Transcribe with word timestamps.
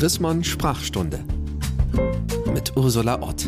Chrismon 0.00 0.42
Sprachstunde 0.42 1.22
mit 2.54 2.74
Ursula 2.74 3.20
Ott. 3.20 3.46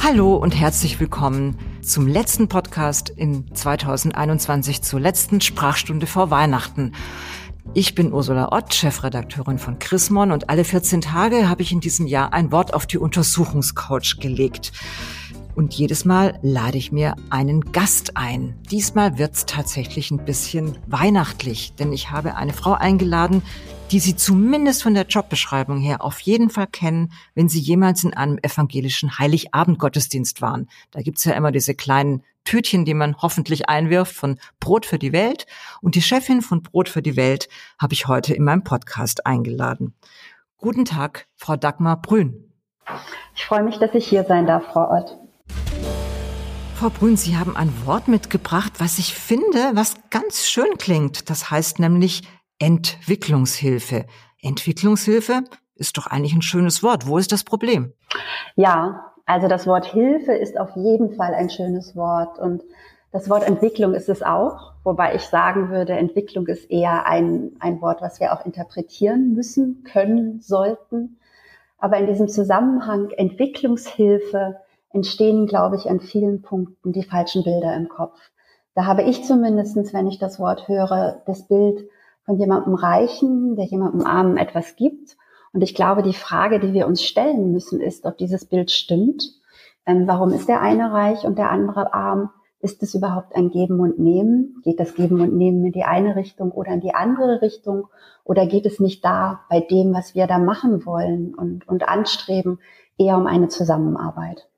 Hallo 0.00 0.36
und 0.36 0.54
herzlich 0.54 1.00
willkommen 1.00 1.58
zum 1.82 2.06
letzten 2.06 2.46
Podcast 2.46 3.08
in 3.08 3.52
2021 3.52 4.80
zur 4.82 5.00
letzten 5.00 5.40
Sprachstunde 5.40 6.06
vor 6.06 6.30
Weihnachten. 6.30 6.92
Ich 7.74 7.96
bin 7.96 8.12
Ursula 8.12 8.52
Ott, 8.52 8.74
Chefredakteurin 8.74 9.58
von 9.58 9.80
Chrismon 9.80 10.30
und 10.30 10.48
alle 10.48 10.62
14 10.62 11.00
Tage 11.00 11.48
habe 11.48 11.62
ich 11.62 11.72
in 11.72 11.80
diesem 11.80 12.06
Jahr 12.06 12.32
ein 12.32 12.52
Wort 12.52 12.72
auf 12.72 12.86
die 12.86 12.98
Untersuchungscouch 12.98 14.20
gelegt. 14.20 14.70
Und 15.54 15.74
jedes 15.74 16.06
Mal 16.06 16.38
lade 16.42 16.78
ich 16.78 16.92
mir 16.92 17.14
einen 17.28 17.72
Gast 17.72 18.16
ein. 18.16 18.58
Diesmal 18.70 19.18
wird's 19.18 19.44
tatsächlich 19.44 20.10
ein 20.10 20.24
bisschen 20.24 20.78
weihnachtlich, 20.86 21.74
denn 21.74 21.92
ich 21.92 22.10
habe 22.10 22.36
eine 22.36 22.54
Frau 22.54 22.72
eingeladen, 22.72 23.42
die 23.90 24.00
Sie 24.00 24.16
zumindest 24.16 24.82
von 24.82 24.94
der 24.94 25.06
Jobbeschreibung 25.06 25.78
her 25.78 26.02
auf 26.02 26.20
jeden 26.20 26.48
Fall 26.48 26.68
kennen, 26.68 27.12
wenn 27.34 27.50
Sie 27.50 27.60
jemals 27.60 28.02
in 28.02 28.14
einem 28.14 28.38
evangelischen 28.38 29.18
Heiligabend-Gottesdienst 29.18 30.40
waren. 30.40 30.70
Da 30.90 31.02
gibt's 31.02 31.24
ja 31.24 31.34
immer 31.34 31.52
diese 31.52 31.74
kleinen 31.74 32.24
Tütchen, 32.44 32.86
die 32.86 32.94
man 32.94 33.16
hoffentlich 33.18 33.68
einwirft 33.68 34.14
von 34.16 34.38
Brot 34.58 34.86
für 34.86 34.98
die 34.98 35.12
Welt. 35.12 35.46
Und 35.82 35.94
die 35.94 36.02
Chefin 36.02 36.40
von 36.40 36.62
Brot 36.62 36.88
für 36.88 37.02
die 37.02 37.16
Welt 37.16 37.50
habe 37.78 37.92
ich 37.92 38.08
heute 38.08 38.32
in 38.32 38.44
meinem 38.44 38.64
Podcast 38.64 39.26
eingeladen. 39.26 39.94
Guten 40.56 40.86
Tag, 40.86 41.26
Frau 41.36 41.56
Dagmar 41.56 42.00
Brün. 42.00 42.50
Ich 43.34 43.44
freue 43.44 43.62
mich, 43.62 43.78
dass 43.78 43.94
ich 43.94 44.06
hier 44.08 44.24
sein 44.24 44.46
darf, 44.46 44.64
Frau 44.72 44.90
Ott. 44.90 45.21
Frau 46.82 46.90
Brün, 46.90 47.16
Sie 47.16 47.36
haben 47.36 47.56
ein 47.56 47.72
Wort 47.86 48.08
mitgebracht, 48.08 48.72
was 48.80 48.98
ich 48.98 49.14
finde, 49.14 49.70
was 49.74 49.94
ganz 50.10 50.48
schön 50.48 50.78
klingt. 50.78 51.30
Das 51.30 51.48
heißt 51.48 51.78
nämlich 51.78 52.22
Entwicklungshilfe. 52.58 54.06
Entwicklungshilfe 54.42 55.44
ist 55.76 55.96
doch 55.96 56.08
eigentlich 56.08 56.34
ein 56.34 56.42
schönes 56.42 56.82
Wort. 56.82 57.06
Wo 57.06 57.18
ist 57.18 57.30
das 57.30 57.44
Problem? 57.44 57.92
Ja, 58.56 59.12
also 59.26 59.46
das 59.46 59.68
Wort 59.68 59.86
Hilfe 59.86 60.32
ist 60.32 60.58
auf 60.58 60.74
jeden 60.74 61.14
Fall 61.14 61.34
ein 61.34 61.50
schönes 61.50 61.94
Wort 61.94 62.40
und 62.40 62.64
das 63.12 63.30
Wort 63.30 63.44
Entwicklung 63.44 63.94
ist 63.94 64.08
es 64.08 64.24
auch, 64.24 64.72
wobei 64.82 65.14
ich 65.14 65.22
sagen 65.22 65.70
würde, 65.70 65.92
Entwicklung 65.92 66.48
ist 66.48 66.68
eher 66.68 67.06
ein, 67.06 67.52
ein 67.60 67.80
Wort, 67.80 68.02
was 68.02 68.18
wir 68.18 68.32
auch 68.32 68.44
interpretieren 68.44 69.34
müssen, 69.34 69.84
können, 69.84 70.40
sollten. 70.40 71.20
Aber 71.78 71.98
in 71.98 72.08
diesem 72.08 72.26
Zusammenhang 72.26 73.10
Entwicklungshilfe 73.10 74.56
entstehen, 74.92 75.46
glaube 75.46 75.76
ich, 75.76 75.88
an 75.88 76.00
vielen 76.00 76.42
Punkten 76.42 76.92
die 76.92 77.02
falschen 77.02 77.44
Bilder 77.44 77.74
im 77.74 77.88
Kopf. 77.88 78.18
Da 78.74 78.86
habe 78.86 79.02
ich 79.02 79.24
zumindestens, 79.24 79.92
wenn 79.92 80.06
ich 80.06 80.18
das 80.18 80.38
Wort 80.38 80.68
höre, 80.68 81.22
das 81.26 81.46
Bild 81.46 81.88
von 82.24 82.38
jemandem 82.38 82.74
Reichen, 82.74 83.56
der 83.56 83.66
jemandem 83.66 84.06
Armen 84.06 84.36
etwas 84.36 84.76
gibt. 84.76 85.16
Und 85.52 85.62
ich 85.62 85.74
glaube, 85.74 86.02
die 86.02 86.14
Frage, 86.14 86.60
die 86.60 86.72
wir 86.72 86.86
uns 86.86 87.02
stellen 87.02 87.52
müssen, 87.52 87.80
ist, 87.80 88.06
ob 88.06 88.16
dieses 88.16 88.46
Bild 88.46 88.70
stimmt. 88.70 89.24
Ähm, 89.84 90.06
warum 90.06 90.32
ist 90.32 90.48
der 90.48 90.60
eine 90.60 90.92
reich 90.92 91.24
und 91.24 91.36
der 91.36 91.50
andere 91.50 91.92
arm? 91.92 92.30
Ist 92.60 92.82
es 92.82 92.94
überhaupt 92.94 93.34
ein 93.34 93.50
Geben 93.50 93.80
und 93.80 93.98
Nehmen? 93.98 94.62
Geht 94.62 94.78
das 94.78 94.94
Geben 94.94 95.20
und 95.20 95.36
Nehmen 95.36 95.66
in 95.66 95.72
die 95.72 95.82
eine 95.82 96.14
Richtung 96.14 96.52
oder 96.52 96.70
in 96.72 96.80
die 96.80 96.94
andere 96.94 97.42
Richtung? 97.42 97.88
Oder 98.24 98.46
geht 98.46 98.66
es 98.66 98.78
nicht 98.78 99.04
da 99.04 99.40
bei 99.50 99.60
dem, 99.60 99.92
was 99.92 100.14
wir 100.14 100.28
da 100.28 100.38
machen 100.38 100.86
wollen 100.86 101.34
und, 101.34 101.66
und 101.68 101.88
anstreben, 101.88 102.60
eher 102.96 103.16
um 103.16 103.26
eine 103.26 103.48
Zusammenarbeit? 103.48 104.48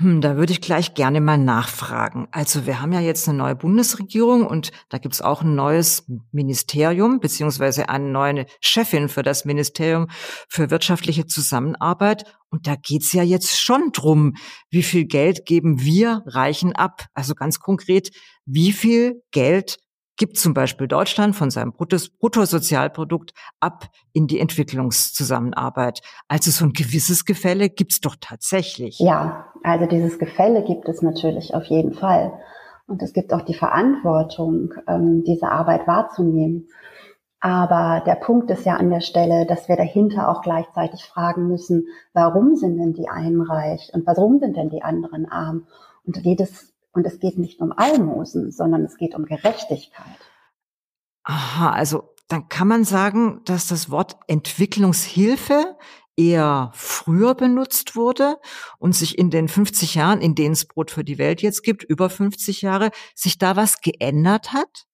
Hm, 0.00 0.22
da 0.22 0.38
würde 0.38 0.52
ich 0.54 0.62
gleich 0.62 0.94
gerne 0.94 1.20
mal 1.20 1.36
nachfragen. 1.36 2.26
Also 2.30 2.64
wir 2.64 2.80
haben 2.80 2.92
ja 2.92 3.00
jetzt 3.00 3.28
eine 3.28 3.36
neue 3.36 3.54
Bundesregierung 3.54 4.46
und 4.46 4.72
da 4.88 4.96
gibt 4.96 5.14
es 5.14 5.20
auch 5.20 5.42
ein 5.42 5.54
neues 5.54 6.10
Ministerium 6.32 7.20
beziehungsweise 7.20 7.90
eine 7.90 8.08
neue 8.08 8.46
Chefin 8.62 9.10
für 9.10 9.22
das 9.22 9.44
Ministerium 9.44 10.06
für 10.48 10.70
wirtschaftliche 10.70 11.26
Zusammenarbeit. 11.26 12.24
Und 12.48 12.66
da 12.66 12.76
geht's 12.76 13.12
ja 13.12 13.22
jetzt 13.22 13.60
schon 13.60 13.92
drum, 13.92 14.36
wie 14.70 14.82
viel 14.82 15.04
Geld 15.04 15.44
geben 15.44 15.82
wir 15.82 16.22
Reichen 16.24 16.74
ab? 16.74 17.04
Also 17.12 17.34
ganz 17.34 17.60
konkret, 17.60 18.08
wie 18.46 18.72
viel 18.72 19.20
Geld 19.32 19.76
gibt 20.20 20.36
zum 20.36 20.52
Beispiel 20.52 20.86
Deutschland 20.86 21.34
von 21.34 21.50
seinem 21.50 21.72
Bruttosozialprodukt 21.72 23.32
ab 23.58 23.86
in 24.12 24.26
die 24.26 24.38
Entwicklungszusammenarbeit. 24.38 26.02
Also 26.28 26.50
so 26.50 26.66
ein 26.66 26.74
gewisses 26.74 27.24
Gefälle 27.24 27.70
gibt's 27.70 28.02
doch 28.02 28.16
tatsächlich. 28.20 28.98
Ja, 28.98 29.46
also 29.62 29.86
dieses 29.86 30.18
Gefälle 30.18 30.62
gibt 30.62 30.90
es 30.90 31.00
natürlich 31.00 31.54
auf 31.54 31.64
jeden 31.64 31.94
Fall. 31.94 32.34
Und 32.86 33.02
es 33.02 33.14
gibt 33.14 33.32
auch 33.32 33.40
die 33.40 33.54
Verantwortung, 33.54 34.74
ähm, 34.86 35.24
diese 35.24 35.48
Arbeit 35.48 35.86
wahrzunehmen. 35.86 36.68
Aber 37.40 38.02
der 38.04 38.16
Punkt 38.16 38.50
ist 38.50 38.66
ja 38.66 38.76
an 38.76 38.90
der 38.90 39.00
Stelle, 39.00 39.46
dass 39.46 39.70
wir 39.70 39.76
dahinter 39.76 40.28
auch 40.28 40.42
gleichzeitig 40.42 41.02
fragen 41.02 41.48
müssen, 41.48 41.86
warum 42.12 42.56
sind 42.56 42.76
denn 42.76 42.92
die 42.92 43.08
einen 43.08 43.40
reich 43.40 43.90
und 43.94 44.06
warum 44.06 44.38
sind 44.38 44.54
denn 44.54 44.68
die 44.68 44.82
anderen 44.82 45.24
arm? 45.24 45.66
Und 46.04 46.22
geht 46.22 46.40
es 46.40 46.74
und 46.92 47.06
es 47.06 47.18
geht 47.20 47.38
nicht 47.38 47.60
um 47.60 47.72
Almosen, 47.72 48.50
sondern 48.50 48.84
es 48.84 48.96
geht 48.96 49.14
um 49.14 49.24
Gerechtigkeit. 49.24 50.18
Aha, 51.24 51.70
also 51.70 52.14
dann 52.28 52.48
kann 52.48 52.68
man 52.68 52.84
sagen, 52.84 53.42
dass 53.44 53.68
das 53.68 53.90
Wort 53.90 54.16
Entwicklungshilfe 54.26 55.76
eher 56.16 56.70
früher 56.74 57.34
benutzt 57.34 57.96
wurde 57.96 58.36
und 58.78 58.94
sich 58.94 59.18
in 59.18 59.30
den 59.30 59.48
50 59.48 59.94
Jahren, 59.94 60.20
in 60.20 60.34
denen 60.34 60.52
es 60.52 60.66
Brot 60.66 60.90
für 60.90 61.04
die 61.04 61.18
Welt 61.18 61.42
jetzt 61.42 61.62
gibt, 61.62 61.82
über 61.82 62.10
50 62.10 62.62
Jahre, 62.62 62.90
sich 63.14 63.38
da 63.38 63.56
was 63.56 63.80
geändert 63.80 64.52
hat? 64.52 64.86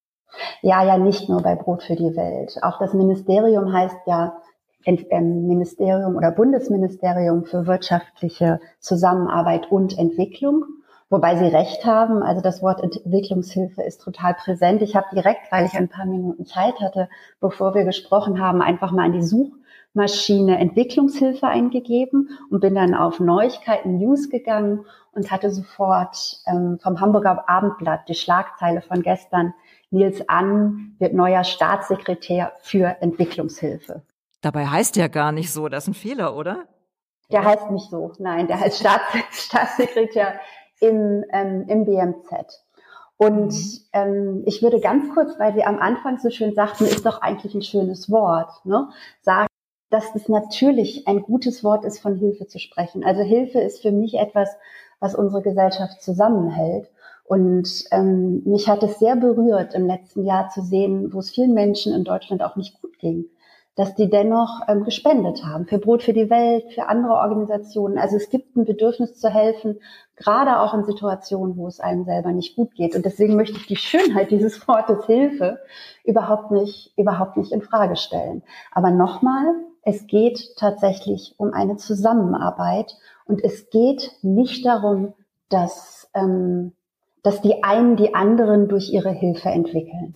Ja, 0.62 0.84
ja, 0.84 0.98
nicht 0.98 1.28
nur 1.28 1.42
bei 1.42 1.54
Brot 1.54 1.82
für 1.82 1.96
die 1.96 2.16
Welt. 2.16 2.56
Auch 2.62 2.78
das 2.78 2.94
Ministerium 2.94 3.72
heißt 3.72 3.96
ja 4.06 4.36
ähm, 4.84 5.46
Ministerium 5.46 6.16
oder 6.16 6.30
Bundesministerium 6.30 7.44
für 7.44 7.66
wirtschaftliche 7.66 8.60
Zusammenarbeit 8.78 9.70
und 9.70 9.98
Entwicklung. 9.98 10.64
Wobei 11.08 11.36
Sie 11.36 11.46
recht 11.46 11.84
haben, 11.84 12.22
also 12.22 12.40
das 12.40 12.62
Wort 12.62 12.82
Entwicklungshilfe 12.82 13.82
ist 13.82 14.02
total 14.02 14.34
präsent. 14.34 14.82
Ich 14.82 14.96
habe 14.96 15.06
direkt, 15.12 15.52
weil 15.52 15.64
ich 15.64 15.74
ein 15.74 15.88
paar 15.88 16.06
Minuten 16.06 16.46
Zeit 16.46 16.80
hatte, 16.80 17.08
bevor 17.40 17.74
wir 17.74 17.84
gesprochen 17.84 18.40
haben, 18.40 18.60
einfach 18.60 18.90
mal 18.90 19.06
in 19.06 19.12
die 19.12 19.22
Suchmaschine 19.22 20.58
Entwicklungshilfe 20.58 21.46
eingegeben 21.46 22.30
und 22.50 22.60
bin 22.60 22.74
dann 22.74 22.94
auf 22.94 23.20
Neuigkeiten 23.20 23.98
News 23.98 24.30
gegangen 24.30 24.84
und 25.12 25.30
hatte 25.30 25.50
sofort 25.50 26.40
ähm, 26.46 26.80
vom 26.82 27.00
Hamburger 27.00 27.48
Abendblatt 27.48 28.08
die 28.08 28.14
Schlagzeile 28.14 28.82
von 28.82 29.02
gestern, 29.02 29.54
Nils 29.90 30.28
An 30.28 30.96
wird 30.98 31.14
neuer 31.14 31.44
Staatssekretär 31.44 32.52
für 32.60 32.96
Entwicklungshilfe. 33.00 34.02
Dabei 34.40 34.66
heißt 34.66 34.96
der 34.96 35.08
gar 35.08 35.30
nicht 35.30 35.52
so, 35.52 35.68
das 35.68 35.84
ist 35.84 35.88
ein 35.88 35.94
Fehler, 35.94 36.36
oder? 36.36 36.64
Der 37.30 37.44
heißt 37.44 37.70
nicht 37.70 37.90
so, 37.90 38.12
nein, 38.18 38.48
der 38.48 38.58
heißt 38.58 38.80
Staats 38.80 39.02
Staatssekretär 39.30 40.40
im, 40.80 41.24
ähm, 41.32 41.64
im 41.68 41.84
BMZ. 41.84 42.64
Und 43.16 43.52
mhm. 43.52 43.78
ähm, 43.92 44.42
ich 44.46 44.62
würde 44.62 44.80
ganz 44.80 45.12
kurz, 45.14 45.38
weil 45.38 45.54
Sie 45.54 45.64
am 45.64 45.78
Anfang 45.78 46.18
so 46.18 46.30
schön 46.30 46.54
sagten, 46.54 46.84
ist 46.84 47.06
doch 47.06 47.22
eigentlich 47.22 47.54
ein 47.54 47.62
schönes 47.62 48.10
Wort, 48.10 48.50
ne, 48.64 48.88
sagen, 49.22 49.48
dass 49.90 50.14
es 50.14 50.28
natürlich 50.28 51.06
ein 51.08 51.22
gutes 51.22 51.64
Wort 51.64 51.84
ist, 51.84 52.00
von 52.00 52.16
Hilfe 52.16 52.46
zu 52.46 52.58
sprechen. 52.58 53.04
Also 53.04 53.22
Hilfe 53.22 53.60
ist 53.60 53.80
für 53.80 53.92
mich 53.92 54.14
etwas, 54.14 54.50
was 55.00 55.14
unsere 55.14 55.42
Gesellschaft 55.42 56.02
zusammenhält. 56.02 56.90
Und 57.24 57.84
ähm, 57.90 58.42
mich 58.44 58.68
hat 58.68 58.82
es 58.82 58.98
sehr 58.98 59.16
berührt, 59.16 59.74
im 59.74 59.86
letzten 59.86 60.24
Jahr 60.24 60.48
zu 60.50 60.62
sehen, 60.62 61.12
wo 61.12 61.18
es 61.18 61.30
vielen 61.30 61.54
Menschen 61.54 61.92
in 61.92 62.04
Deutschland 62.04 62.42
auch 62.42 62.56
nicht 62.56 62.80
gut 62.80 62.98
ging 62.98 63.26
dass 63.76 63.94
die 63.94 64.08
dennoch 64.08 64.62
ähm, 64.68 64.84
gespendet 64.84 65.44
haben 65.44 65.66
für 65.66 65.78
Brot 65.78 66.02
für 66.02 66.14
die 66.14 66.30
Welt, 66.30 66.72
für 66.72 66.88
andere 66.88 67.12
Organisationen. 67.12 67.98
Also 67.98 68.16
es 68.16 68.30
gibt 68.30 68.56
ein 68.56 68.64
Bedürfnis 68.64 69.20
zu 69.20 69.28
helfen, 69.28 69.78
gerade 70.16 70.60
auch 70.60 70.72
in 70.72 70.84
Situationen, 70.84 71.56
wo 71.58 71.68
es 71.68 71.78
einem 71.78 72.04
selber 72.04 72.32
nicht 72.32 72.56
gut 72.56 72.74
geht. 72.74 72.96
Und 72.96 73.04
deswegen 73.04 73.36
möchte 73.36 73.58
ich 73.58 73.66
die 73.66 73.76
Schönheit 73.76 74.30
dieses 74.30 74.66
Wortes 74.66 75.04
Hilfe 75.04 75.60
überhaupt 76.04 76.50
nicht, 76.50 76.92
überhaupt 76.96 77.36
nicht 77.36 77.52
in 77.52 77.60
Frage 77.60 77.96
stellen. 77.96 78.42
Aber 78.72 78.90
nochmal, 78.90 79.54
es 79.82 80.06
geht 80.06 80.56
tatsächlich 80.56 81.34
um 81.36 81.52
eine 81.52 81.76
Zusammenarbeit 81.76 82.96
und 83.26 83.44
es 83.44 83.68
geht 83.68 84.10
nicht 84.22 84.64
darum, 84.64 85.12
dass, 85.50 86.08
ähm, 86.14 86.72
dass 87.22 87.42
die 87.42 87.62
einen 87.62 87.96
die 87.96 88.14
anderen 88.14 88.68
durch 88.68 88.90
ihre 88.90 89.10
Hilfe 89.10 89.50
entwickeln. 89.50 90.14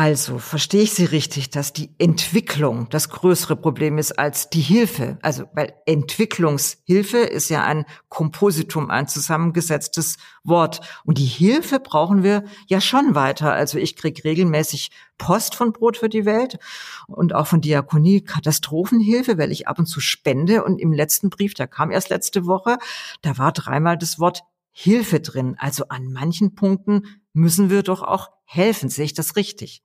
Also 0.00 0.38
verstehe 0.38 0.82
ich 0.82 0.92
Sie 0.92 1.06
richtig, 1.06 1.50
dass 1.50 1.72
die 1.72 1.90
Entwicklung 1.98 2.88
das 2.88 3.08
größere 3.08 3.56
Problem 3.56 3.98
ist 3.98 4.16
als 4.16 4.48
die 4.48 4.60
Hilfe. 4.60 5.18
Also 5.22 5.46
weil 5.54 5.74
Entwicklungshilfe 5.86 7.18
ist 7.18 7.48
ja 7.48 7.64
ein 7.64 7.84
Kompositum, 8.08 8.90
ein 8.90 9.08
zusammengesetztes 9.08 10.18
Wort. 10.44 10.82
Und 11.04 11.18
die 11.18 11.24
Hilfe 11.24 11.80
brauchen 11.80 12.22
wir 12.22 12.44
ja 12.68 12.80
schon 12.80 13.16
weiter. 13.16 13.52
Also 13.52 13.78
ich 13.78 13.96
kriege 13.96 14.22
regelmäßig 14.22 14.92
Post 15.18 15.56
von 15.56 15.72
Brot 15.72 15.96
für 15.96 16.08
die 16.08 16.24
Welt 16.24 16.60
und 17.08 17.34
auch 17.34 17.48
von 17.48 17.60
Diakonie 17.60 18.20
Katastrophenhilfe, 18.20 19.36
weil 19.36 19.50
ich 19.50 19.66
ab 19.66 19.80
und 19.80 19.86
zu 19.86 19.98
spende. 19.98 20.62
Und 20.62 20.80
im 20.80 20.92
letzten 20.92 21.28
Brief, 21.28 21.54
der 21.54 21.66
kam 21.66 21.90
erst 21.90 22.08
letzte 22.08 22.46
Woche, 22.46 22.78
da 23.22 23.36
war 23.36 23.50
dreimal 23.50 23.98
das 23.98 24.20
Wort 24.20 24.44
Hilfe 24.70 25.18
drin. 25.18 25.56
Also 25.58 25.88
an 25.88 26.12
manchen 26.12 26.54
Punkten 26.54 27.20
müssen 27.32 27.68
wir 27.68 27.82
doch 27.82 28.02
auch 28.02 28.28
helfen. 28.44 28.90
Sehe 28.90 29.04
ich 29.04 29.14
das 29.14 29.34
richtig? 29.34 29.82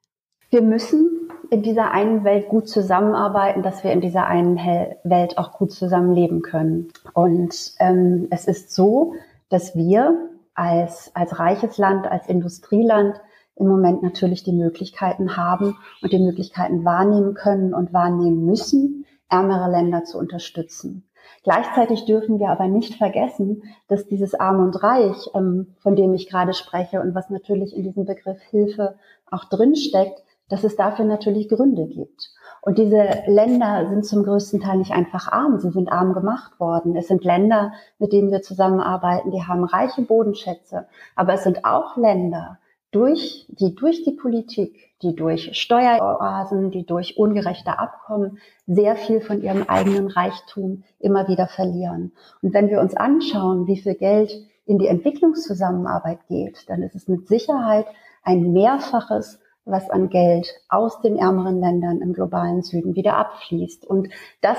Wir 0.53 0.61
müssen 0.61 1.31
in 1.49 1.63
dieser 1.63 1.89
einen 1.89 2.23
Welt 2.23 2.47
gut 2.47 2.69
zusammenarbeiten, 2.69 3.63
dass 3.63 3.83
wir 3.83 3.91
in 3.91 4.01
dieser 4.01 4.27
einen 4.27 4.57
Welt 5.03 5.39
auch 5.39 5.51
gut 5.53 5.71
zusammenleben 5.71 6.43
können. 6.43 6.89
Und 7.15 7.73
ähm, 7.79 8.27
es 8.29 8.45
ist 8.45 8.71
so, 8.71 9.15
dass 9.49 9.75
wir 9.75 10.29
als, 10.53 11.09
als 11.15 11.39
reiches 11.39 11.79
Land, 11.79 12.05
als 12.05 12.27
Industrieland 12.27 13.19
im 13.55 13.67
Moment 13.67 14.03
natürlich 14.03 14.43
die 14.43 14.53
Möglichkeiten 14.53 15.37
haben 15.37 15.75
und 16.03 16.13
die 16.13 16.19
Möglichkeiten 16.19 16.85
wahrnehmen 16.85 17.33
können 17.33 17.73
und 17.73 17.91
wahrnehmen 17.91 18.45
müssen, 18.45 19.07
ärmere 19.31 19.71
Länder 19.71 20.03
zu 20.03 20.19
unterstützen. 20.19 21.03
Gleichzeitig 21.43 22.05
dürfen 22.05 22.37
wir 22.37 22.49
aber 22.49 22.67
nicht 22.67 22.93
vergessen, 22.93 23.63
dass 23.87 24.05
dieses 24.05 24.35
Arm 24.35 24.59
und 24.59 24.83
Reich, 24.83 25.31
ähm, 25.33 25.73
von 25.79 25.95
dem 25.95 26.13
ich 26.13 26.29
gerade 26.29 26.53
spreche 26.53 27.01
und 27.01 27.15
was 27.15 27.31
natürlich 27.31 27.75
in 27.75 27.81
diesem 27.81 28.05
Begriff 28.05 28.39
Hilfe 28.51 28.97
auch 29.31 29.45
drinsteckt, 29.45 30.22
dass 30.49 30.63
es 30.63 30.75
dafür 30.75 31.05
natürlich 31.05 31.49
Gründe 31.49 31.85
gibt. 31.87 32.31
Und 32.61 32.77
diese 32.77 33.23
Länder 33.27 33.89
sind 33.89 34.05
zum 34.05 34.23
größten 34.23 34.61
Teil 34.61 34.77
nicht 34.77 34.91
einfach 34.91 35.27
arm, 35.31 35.59
sie 35.59 35.71
sind 35.71 35.91
arm 35.91 36.13
gemacht 36.13 36.59
worden. 36.59 36.95
Es 36.95 37.07
sind 37.07 37.23
Länder, 37.23 37.73
mit 37.99 38.13
denen 38.13 38.31
wir 38.31 38.41
zusammenarbeiten, 38.41 39.31
die 39.31 39.43
haben 39.43 39.63
reiche 39.63 40.01
Bodenschätze, 40.01 40.87
aber 41.15 41.33
es 41.33 41.43
sind 41.43 41.65
auch 41.65 41.97
Länder, 41.97 42.59
durch, 42.93 43.47
die 43.49 43.75
durch 43.75 44.03
die 44.03 44.11
Politik, 44.11 44.93
die 45.01 45.15
durch 45.15 45.49
Steueroasen, 45.53 46.71
die 46.71 46.85
durch 46.85 47.17
ungerechte 47.17 47.77
Abkommen 47.79 48.37
sehr 48.67 48.95
viel 48.95 49.19
von 49.19 49.41
ihrem 49.41 49.63
eigenen 49.63 50.07
Reichtum 50.07 50.83
immer 50.99 51.27
wieder 51.27 51.47
verlieren. 51.47 52.13
Und 52.41 52.53
wenn 52.53 52.69
wir 52.69 52.79
uns 52.79 52.95
anschauen, 52.95 53.67
wie 53.67 53.77
viel 53.77 53.95
Geld 53.95 54.33
in 54.65 54.77
die 54.77 54.87
Entwicklungszusammenarbeit 54.87 56.19
geht, 56.29 56.69
dann 56.69 56.83
ist 56.83 56.95
es 56.95 57.07
mit 57.07 57.27
Sicherheit 57.27 57.87
ein 58.23 58.53
Mehrfaches, 58.53 59.39
was 59.65 59.89
an 59.89 60.09
Geld 60.09 60.47
aus 60.69 61.01
den 61.01 61.17
ärmeren 61.17 61.59
Ländern 61.59 62.01
im 62.01 62.13
globalen 62.13 62.63
Süden 62.63 62.95
wieder 62.95 63.17
abfließt. 63.17 63.85
Und 63.85 64.09
das 64.41 64.57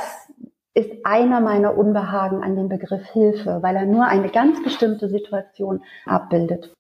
ist 0.75 0.91
einer 1.05 1.41
meiner 1.41 1.77
Unbehagen 1.77 2.43
an 2.43 2.57
dem 2.57 2.69
Begriff 2.69 3.07
Hilfe, 3.13 3.59
weil 3.63 3.77
er 3.77 3.87
nur 3.87 4.07
eine 4.07 4.29
ganz 4.29 4.63
bestimmte 4.63 5.09
Situation 5.09 5.83
abbildet. 6.05 6.75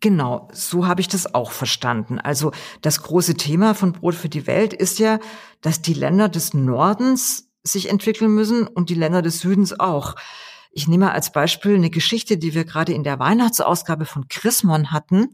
Genau, 0.00 0.48
so 0.52 0.86
habe 0.86 1.00
ich 1.00 1.08
das 1.08 1.34
auch 1.34 1.50
verstanden. 1.50 2.20
Also 2.20 2.52
das 2.82 3.02
große 3.02 3.34
Thema 3.34 3.74
von 3.74 3.92
Brot 3.92 4.14
für 4.14 4.28
die 4.28 4.46
Welt 4.46 4.72
ist 4.72 5.00
ja, 5.00 5.18
dass 5.60 5.82
die 5.82 5.94
Länder 5.94 6.28
des 6.28 6.54
Nordens 6.54 7.50
sich 7.64 7.90
entwickeln 7.90 8.32
müssen 8.32 8.68
und 8.68 8.90
die 8.90 8.94
Länder 8.94 9.22
des 9.22 9.40
Südens 9.40 9.78
auch. 9.78 10.14
Ich 10.78 10.86
nehme 10.86 11.10
als 11.10 11.32
Beispiel 11.32 11.74
eine 11.74 11.90
Geschichte, 11.90 12.38
die 12.38 12.54
wir 12.54 12.64
gerade 12.64 12.92
in 12.92 13.02
der 13.02 13.18
Weihnachtsausgabe 13.18 14.04
von 14.04 14.28
Chrismon 14.28 14.92
hatten. 14.92 15.30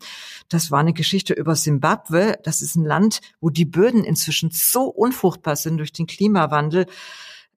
Das 0.48 0.70
war 0.70 0.80
eine 0.80 0.94
Geschichte 0.94 1.34
über 1.34 1.54
Simbabwe. 1.54 2.38
Das 2.44 2.62
ist 2.62 2.76
ein 2.76 2.84
Land, 2.86 3.20
wo 3.42 3.50
die 3.50 3.66
Böden 3.66 4.04
inzwischen 4.04 4.48
so 4.50 4.84
unfruchtbar 4.84 5.56
sind 5.56 5.76
durch 5.76 5.92
den 5.92 6.06
Klimawandel, 6.06 6.86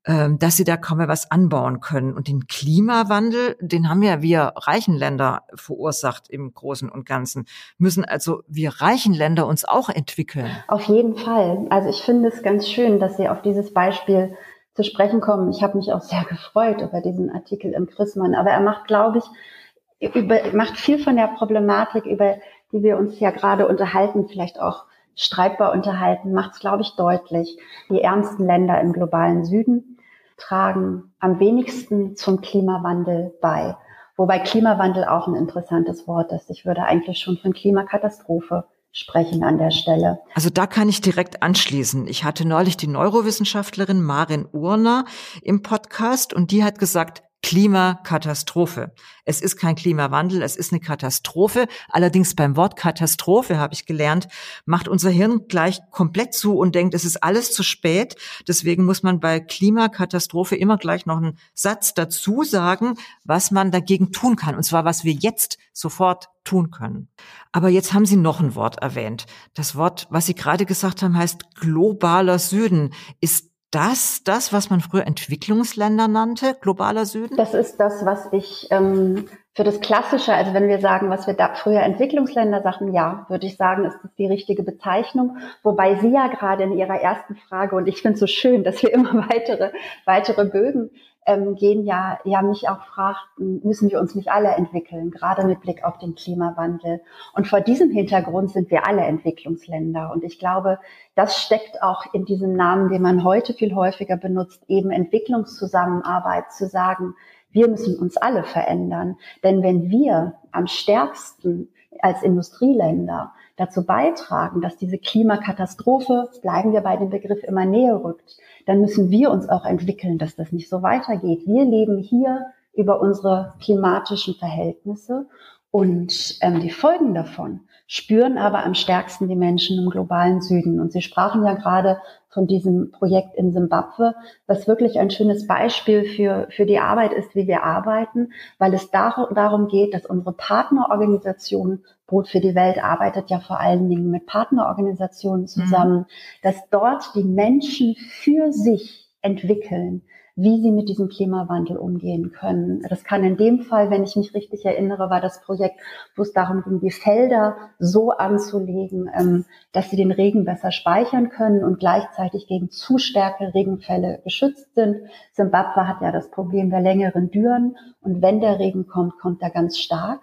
ähm, 0.03 0.37
dass 0.37 0.57
sie 0.57 0.65
da 0.65 0.75
kaum 0.75 0.97
mehr 0.97 1.07
was 1.07 1.31
anbauen 1.31 1.79
können. 1.79 2.11
Und 2.13 2.27
den 2.27 2.47
Klimawandel, 2.47 3.55
den 3.61 3.87
haben 3.87 4.03
ja 4.03 4.21
wir 4.21 4.51
reichen 4.57 4.93
Länder 4.93 5.43
verursacht 5.55 6.29
im 6.29 6.53
Großen 6.53 6.89
und 6.89 7.05
Ganzen. 7.05 7.45
Müssen 7.77 8.03
also 8.03 8.43
wir 8.49 8.81
reichen 8.81 9.13
Länder 9.13 9.47
uns 9.47 9.63
auch 9.63 9.87
entwickeln? 9.87 10.51
Auf 10.67 10.83
jeden 10.89 11.15
Fall. 11.15 11.67
Also 11.69 11.87
ich 11.87 12.01
finde 12.01 12.27
es 12.27 12.43
ganz 12.43 12.67
schön, 12.67 12.99
dass 12.99 13.15
Sie 13.15 13.29
auf 13.29 13.41
dieses 13.43 13.73
Beispiel 13.73 14.35
zu 14.77 14.83
sprechen 14.83 15.21
kommen. 15.21 15.49
Ich 15.49 15.63
habe 15.63 15.75
mich 15.75 15.91
auch 15.91 16.01
sehr 16.01 16.23
gefreut 16.23 16.81
über 16.81 17.01
diesen 17.01 17.31
Artikel 17.31 17.73
im 17.73 17.87
Chrismann. 17.87 18.35
Aber 18.35 18.51
er 18.51 18.61
macht, 18.61 18.87
glaube 18.87 19.17
ich, 19.17 20.13
über, 20.13 20.39
macht 20.53 20.77
viel 20.77 21.03
von 21.03 21.15
der 21.15 21.27
Problematik, 21.27 22.05
über 22.05 22.35
die 22.71 22.83
wir 22.83 22.97
uns 22.97 23.19
ja 23.19 23.31
gerade 23.31 23.67
unterhalten, 23.67 24.27
vielleicht 24.27 24.61
auch 24.61 24.85
streitbar 25.15 25.73
unterhalten, 25.73 26.31
macht 26.31 26.53
es, 26.53 26.59
glaube 26.59 26.83
ich, 26.83 26.95
deutlich. 26.95 27.57
Die 27.89 28.01
ärmsten 28.01 28.45
Länder 28.45 28.79
im 28.79 28.93
globalen 28.93 29.45
Süden 29.45 29.97
tragen 30.37 31.11
am 31.19 31.39
wenigsten 31.39 32.15
zum 32.15 32.41
Klimawandel 32.41 33.33
bei. 33.41 33.75
Wobei 34.15 34.37
Klimawandel 34.37 35.05
auch 35.05 35.27
ein 35.27 35.33
interessantes 35.33 36.07
Wort 36.07 36.31
ist. 36.31 36.51
Ich 36.51 36.67
würde 36.67 36.83
eigentlich 36.83 37.17
schon 37.17 37.37
von 37.37 37.53
Klimakatastrophe 37.53 38.65
sprechen 38.97 39.43
an 39.43 39.59
der 39.59 39.69
Stelle. 39.69 40.19
Also 40.33 40.49
da 40.49 40.65
kann 40.65 40.89
ich 40.89 41.01
direkt 41.01 41.43
anschließen. 41.43 42.07
Ich 42.07 42.23
hatte 42.23 42.47
neulich 42.47 42.77
die 42.77 42.87
Neurowissenschaftlerin 42.87 44.01
Marin 44.01 44.47
Urner 44.51 45.05
im 45.43 45.61
Podcast 45.61 46.33
und 46.33 46.49
die 46.49 46.63
hat 46.63 46.79
gesagt, 46.79 47.21
Klimakatastrophe. 47.43 48.93
Es 49.23 49.41
ist 49.41 49.57
kein 49.57 49.75
Klimawandel, 49.75 50.41
es 50.41 50.55
ist 50.55 50.71
eine 50.71 50.81
Katastrophe. 50.81 51.67
Allerdings 51.89 52.35
beim 52.35 52.57
Wort 52.57 52.75
Katastrophe, 52.75 53.57
habe 53.57 53.73
ich 53.73 53.85
gelernt, 53.85 54.27
macht 54.65 54.87
unser 54.87 55.09
Hirn 55.09 55.47
gleich 55.47 55.79
komplett 55.91 56.33
zu 56.33 56.57
und 56.57 56.75
denkt, 56.75 56.93
es 56.93 57.05
ist 57.05 57.23
alles 57.23 57.53
zu 57.53 57.63
spät. 57.63 58.15
Deswegen 58.47 58.85
muss 58.85 59.03
man 59.03 59.19
bei 59.19 59.39
Klimakatastrophe 59.39 60.55
immer 60.55 60.77
gleich 60.77 61.05
noch 61.05 61.17
einen 61.17 61.37
Satz 61.53 61.93
dazu 61.93 62.43
sagen, 62.43 62.95
was 63.23 63.51
man 63.51 63.71
dagegen 63.71 64.11
tun 64.11 64.35
kann. 64.35 64.55
Und 64.55 64.63
zwar, 64.63 64.83
was 64.83 65.03
wir 65.03 65.13
jetzt 65.13 65.57
sofort 65.73 66.29
tun 66.43 66.71
können. 66.71 67.07
Aber 67.51 67.69
jetzt 67.69 67.93
haben 67.93 68.05
Sie 68.05 68.15
noch 68.15 68.39
ein 68.39 68.55
Wort 68.55 68.79
erwähnt. 68.79 69.25
Das 69.53 69.75
Wort, 69.75 70.07
was 70.09 70.25
Sie 70.25 70.35
gerade 70.35 70.65
gesagt 70.65 71.01
haben, 71.01 71.17
heißt 71.17 71.55
globaler 71.55 72.39
Süden. 72.39 72.93
Ist 73.19 73.51
das 73.71 74.23
das, 74.23 74.53
was 74.53 74.69
man 74.69 74.81
früher 74.81 75.05
Entwicklungsländer 75.05 76.07
nannte, 76.07 76.57
globaler 76.59 77.05
Süden? 77.05 77.35
Das 77.37 77.53
ist 77.53 77.77
das, 77.77 78.05
was 78.05 78.31
ich 78.31 78.67
ähm, 78.71 79.27
für 79.57 79.63
das 79.63 79.81
Klassische, 79.81 80.35
also 80.35 80.53
wenn 80.53 80.67
wir 80.67 80.79
sagen, 80.79 81.09
was 81.09 81.25
wir 81.25 81.33
da 81.33 81.55
früher 81.55 81.81
Entwicklungsländer 81.81 82.61
sagten, 82.61 82.93
ja, 82.93 83.25
würde 83.27 83.47
ich 83.47 83.57
sagen, 83.57 83.85
ist 83.85 83.97
das 84.03 84.13
die 84.13 84.27
richtige 84.27 84.61
Bezeichnung. 84.61 85.37
Wobei 85.63 85.95
Sie 85.95 86.11
ja 86.11 86.27
gerade 86.27 86.61
in 86.61 86.77
Ihrer 86.77 87.01
ersten 87.01 87.35
Frage, 87.35 87.75
und 87.75 87.87
ich 87.87 88.03
finde 88.03 88.13
es 88.13 88.19
so 88.19 88.27
schön, 88.27 88.63
dass 88.63 88.83
wir 88.83 88.93
immer 88.93 89.27
weitere, 89.27 89.71
weitere 90.05 90.45
Bögen 90.45 90.91
ähm, 91.25 91.55
gehen 91.55 91.85
ja, 91.85 92.19
ja 92.23 92.43
mich 92.43 92.69
auch 92.69 92.85
fragten, 92.85 93.61
müssen 93.63 93.89
wir 93.89 93.99
uns 93.99 94.13
nicht 94.13 94.29
alle 94.29 94.49
entwickeln, 94.49 95.09
gerade 95.09 95.47
mit 95.47 95.59
Blick 95.61 95.83
auf 95.83 95.97
den 95.97 96.13
Klimawandel. 96.13 97.01
Und 97.33 97.47
vor 97.47 97.59
diesem 97.59 97.89
Hintergrund 97.89 98.51
sind 98.51 98.69
wir 98.69 98.85
alle 98.85 99.01
Entwicklungsländer. 99.01 100.11
Und 100.13 100.23
ich 100.23 100.37
glaube, 100.37 100.77
das 101.15 101.41
steckt 101.41 101.81
auch 101.81 102.05
in 102.13 102.25
diesem 102.25 102.53
Namen, 102.55 102.89
den 102.89 103.01
man 103.01 103.23
heute 103.23 103.55
viel 103.55 103.73
häufiger 103.73 104.17
benutzt, 104.17 104.61
eben 104.67 104.91
Entwicklungszusammenarbeit, 104.91 106.51
zu 106.51 106.67
sagen, 106.67 107.15
wir 107.51 107.67
müssen 107.67 107.97
uns 107.97 108.17
alle 108.17 108.43
verändern. 108.43 109.17
Denn 109.43 109.63
wenn 109.63 109.89
wir 109.89 110.35
am 110.51 110.67
stärksten 110.67 111.69
als 112.01 112.21
Industrieländer 112.23 113.33
dazu 113.55 113.85
beitragen, 113.85 114.61
dass 114.61 114.77
diese 114.77 114.97
Klimakatastrophe, 114.97 116.29
bleiben 116.41 116.73
wir 116.73 116.81
bei 116.81 116.95
dem 116.97 117.09
Begriff, 117.09 117.43
immer 117.43 117.65
näher 117.65 118.03
rückt, 118.03 118.37
dann 118.65 118.81
müssen 118.81 119.09
wir 119.09 119.31
uns 119.31 119.49
auch 119.49 119.65
entwickeln, 119.65 120.17
dass 120.17 120.35
das 120.35 120.51
nicht 120.51 120.69
so 120.69 120.83
weitergeht. 120.83 121.47
Wir 121.47 121.65
leben 121.65 121.97
hier 121.97 122.45
über 122.77 123.01
unsere 123.01 123.53
klimatischen 123.59 124.35
Verhältnisse 124.35 125.27
und 125.71 126.37
ähm, 126.41 126.61
die 126.61 126.71
Folgen 126.71 127.13
davon 127.13 127.61
spüren 127.87 128.37
aber 128.37 128.65
am 128.65 128.73
stärksten 128.73 129.29
die 129.29 129.35
Menschen 129.35 129.79
im 129.79 129.89
globalen 129.89 130.41
Süden. 130.41 130.79
Und 130.81 130.91
Sie 130.91 131.01
sprachen 131.01 131.45
ja 131.45 131.53
gerade 131.53 131.99
von 132.29 132.45
diesem 132.45 132.91
Projekt 132.91 133.35
in 133.35 133.53
Simbabwe, 133.53 134.13
was 134.45 134.67
wirklich 134.67 134.99
ein 134.99 135.09
schönes 135.09 135.47
Beispiel 135.47 136.03
für, 136.03 136.47
für 136.51 136.65
die 136.65 136.79
Arbeit 136.79 137.13
ist, 137.13 137.33
wie 137.33 137.47
wir 137.47 137.63
arbeiten, 137.63 138.33
weil 138.59 138.73
es 138.73 138.91
dar 138.91 139.29
darum 139.33 139.69
geht, 139.69 139.93
dass 139.93 140.05
unsere 140.05 140.33
Partnerorganisation 140.33 141.83
Brot 142.05 142.27
für 142.27 142.41
die 142.41 142.55
Welt 142.55 142.83
arbeitet 142.83 143.29
ja 143.29 143.39
vor 143.39 143.59
allen 143.59 143.89
Dingen 143.89 144.11
mit 144.11 144.25
Partnerorganisationen 144.25 145.41
mhm. 145.43 145.47
zusammen, 145.47 145.97
mhm. 145.99 146.05
dass 146.43 146.55
dort 146.69 147.15
die 147.15 147.23
Menschen 147.23 147.95
für 147.95 148.51
sich 148.51 149.09
entwickeln, 149.21 150.03
wie 150.37 150.61
sie 150.61 150.71
mit 150.71 150.87
diesem 150.87 151.09
Klimawandel 151.09 151.77
umgehen 151.77 152.31
können. 152.31 152.83
Das 152.87 153.03
kann 153.03 153.23
in 153.23 153.37
dem 153.37 153.61
Fall, 153.61 153.89
wenn 153.89 154.03
ich 154.03 154.15
mich 154.15 154.35
richtig 154.35 154.63
erinnere, 154.65 155.09
war 155.09 155.19
das 155.19 155.41
Projekt, 155.41 155.79
wo 156.15 156.21
es 156.21 156.31
darum 156.31 156.61
ging, 156.61 156.79
die 156.79 156.91
Felder 156.91 157.57
so 157.79 158.11
anzulegen, 158.11 159.09
ähm, 159.17 159.45
dass 159.71 159.89
sie 159.89 159.97
den 159.97 160.11
Regen 160.11 160.45
besser 160.45 160.71
speichern 160.71 161.29
können 161.29 161.63
und 161.63 161.79
gleichzeitig 161.79 162.47
gegen 162.47 162.69
zu 162.69 162.99
starke 162.99 163.51
Regenfälle 163.55 164.21
geschützt 164.23 164.75
sind. 164.75 164.97
Zimbabwe 165.33 165.87
hat 165.87 166.01
ja 166.01 166.11
das 166.11 166.29
Problem 166.29 166.69
der 166.69 166.81
längeren 166.81 167.31
Düren 167.31 167.75
und 168.01 168.21
wenn 168.21 168.39
der 168.39 168.59
Regen 168.59 168.85
kommt, 168.85 169.17
kommt 169.17 169.41
er 169.41 169.49
ganz 169.49 169.79
stark. 169.79 170.21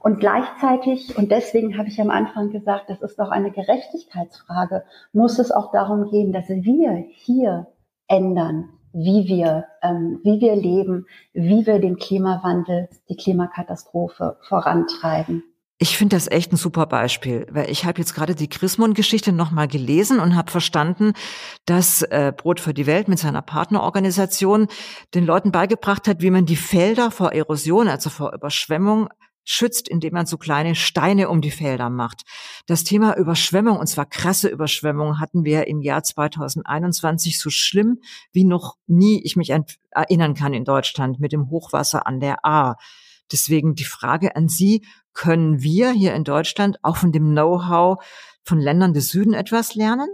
Und 0.00 0.20
gleichzeitig, 0.20 1.18
und 1.18 1.32
deswegen 1.32 1.76
habe 1.76 1.88
ich 1.88 2.00
am 2.00 2.10
Anfang 2.10 2.50
gesagt, 2.50 2.88
das 2.88 3.02
ist 3.02 3.18
doch 3.18 3.30
eine 3.30 3.50
Gerechtigkeitsfrage, 3.50 4.84
muss 5.12 5.40
es 5.40 5.50
auch 5.50 5.72
darum 5.72 6.08
gehen, 6.08 6.32
dass 6.32 6.48
wir 6.48 7.04
hier 7.10 7.66
ändern, 8.08 8.70
wie 8.96 9.28
wir, 9.28 9.66
ähm, 9.82 10.20
wie 10.24 10.40
wir 10.40 10.56
leben, 10.56 11.06
wie 11.34 11.66
wir 11.66 11.78
den 11.78 11.96
Klimawandel, 11.96 12.88
die 13.10 13.16
Klimakatastrophe 13.16 14.38
vorantreiben. 14.48 15.44
Ich 15.78 15.98
finde 15.98 16.16
das 16.16 16.26
echt 16.26 16.52
ein 16.52 16.56
super 16.56 16.86
Beispiel, 16.86 17.46
weil 17.50 17.70
ich 17.70 17.84
habe 17.84 17.98
jetzt 17.98 18.14
gerade 18.14 18.34
die 18.34 18.48
Chrismon-Geschichte 18.48 19.32
nochmal 19.32 19.68
gelesen 19.68 20.20
und 20.20 20.34
habe 20.34 20.50
verstanden, 20.50 21.12
dass 21.66 22.00
äh, 22.00 22.32
Brot 22.34 22.60
für 22.60 22.72
die 22.72 22.86
Welt 22.86 23.08
mit 23.08 23.18
seiner 23.18 23.42
Partnerorganisation 23.42 24.68
den 25.14 25.26
Leuten 25.26 25.52
beigebracht 25.52 26.08
hat, 26.08 26.22
wie 26.22 26.30
man 26.30 26.46
die 26.46 26.56
Felder 26.56 27.10
vor 27.10 27.32
Erosion, 27.32 27.88
also 27.88 28.08
vor 28.08 28.32
Überschwemmung, 28.32 29.10
schützt, 29.46 29.88
indem 29.88 30.12
man 30.12 30.26
so 30.26 30.36
kleine 30.36 30.74
Steine 30.74 31.30
um 31.30 31.40
die 31.40 31.50
Felder 31.50 31.88
macht. 31.88 32.22
Das 32.66 32.84
Thema 32.84 33.16
Überschwemmung, 33.16 33.78
und 33.78 33.86
zwar 33.86 34.04
krasse 34.04 34.48
Überschwemmung, 34.48 35.20
hatten 35.20 35.44
wir 35.44 35.66
im 35.68 35.80
Jahr 35.80 36.02
2021 36.02 37.40
so 37.40 37.48
schlimm 37.48 38.00
wie 38.32 38.44
noch 38.44 38.76
nie 38.86 39.22
ich 39.24 39.36
mich 39.36 39.52
erinnern 39.90 40.34
kann 40.34 40.52
in 40.52 40.64
Deutschland 40.64 41.20
mit 41.20 41.32
dem 41.32 41.48
Hochwasser 41.48 42.06
an 42.06 42.20
der 42.20 42.44
A. 42.44 42.76
Deswegen 43.32 43.74
die 43.74 43.84
Frage 43.84 44.36
an 44.36 44.48
Sie, 44.48 44.84
können 45.14 45.62
wir 45.62 45.90
hier 45.92 46.14
in 46.14 46.24
Deutschland 46.24 46.78
auch 46.82 46.96
von 46.96 47.12
dem 47.12 47.30
Know-how 47.30 48.04
von 48.42 48.58
Ländern 48.58 48.92
des 48.92 49.08
Süden 49.08 49.32
etwas 49.32 49.74
lernen? 49.74 50.08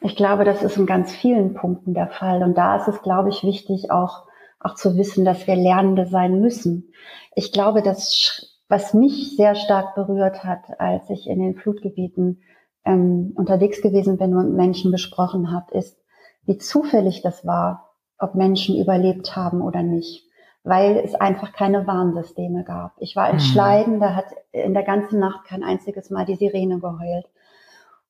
Ich 0.00 0.16
glaube, 0.16 0.44
das 0.44 0.62
ist 0.62 0.76
in 0.76 0.86
ganz 0.86 1.12
vielen 1.12 1.54
Punkten 1.54 1.94
der 1.94 2.08
Fall. 2.08 2.42
Und 2.42 2.56
da 2.56 2.76
ist 2.76 2.88
es, 2.88 3.02
glaube 3.02 3.30
ich, 3.30 3.42
wichtig, 3.42 3.90
auch, 3.90 4.26
auch 4.64 4.74
zu 4.74 4.96
wissen, 4.96 5.24
dass 5.24 5.46
wir 5.46 5.54
Lernende 5.54 6.06
sein 6.06 6.40
müssen. 6.40 6.92
Ich 7.36 7.52
glaube, 7.52 7.82
dass 7.82 8.50
was 8.68 8.94
mich 8.94 9.36
sehr 9.36 9.54
stark 9.54 9.94
berührt 9.94 10.42
hat, 10.42 10.80
als 10.80 11.08
ich 11.10 11.28
in 11.28 11.38
den 11.38 11.54
Flutgebieten 11.54 12.42
ähm, 12.84 13.32
unterwegs 13.36 13.80
gewesen 13.82 14.16
bin 14.16 14.34
und 14.34 14.56
Menschen 14.56 14.90
gesprochen 14.90 15.52
habe, 15.52 15.76
ist, 15.76 15.96
wie 16.44 16.58
zufällig 16.58 17.22
das 17.22 17.46
war, 17.46 17.94
ob 18.18 18.34
Menschen 18.34 18.76
überlebt 18.76 19.36
haben 19.36 19.60
oder 19.62 19.82
nicht 19.82 20.24
weil 20.64 20.96
es 20.96 21.14
einfach 21.14 21.52
keine 21.52 21.86
Warnsysteme 21.86 22.64
gab. 22.64 22.92
Ich 22.98 23.14
war 23.14 23.28
in 23.28 23.36
mhm. 23.36 23.40
Schleiden, 23.40 24.00
da 24.00 24.14
hat 24.14 24.26
in 24.50 24.72
der 24.72 24.82
ganzen 24.82 25.20
Nacht 25.20 25.44
kein 25.44 25.62
einziges 25.62 26.10
Mal 26.10 26.24
die 26.24 26.36
Sirene 26.36 26.80
geheult. 26.80 27.26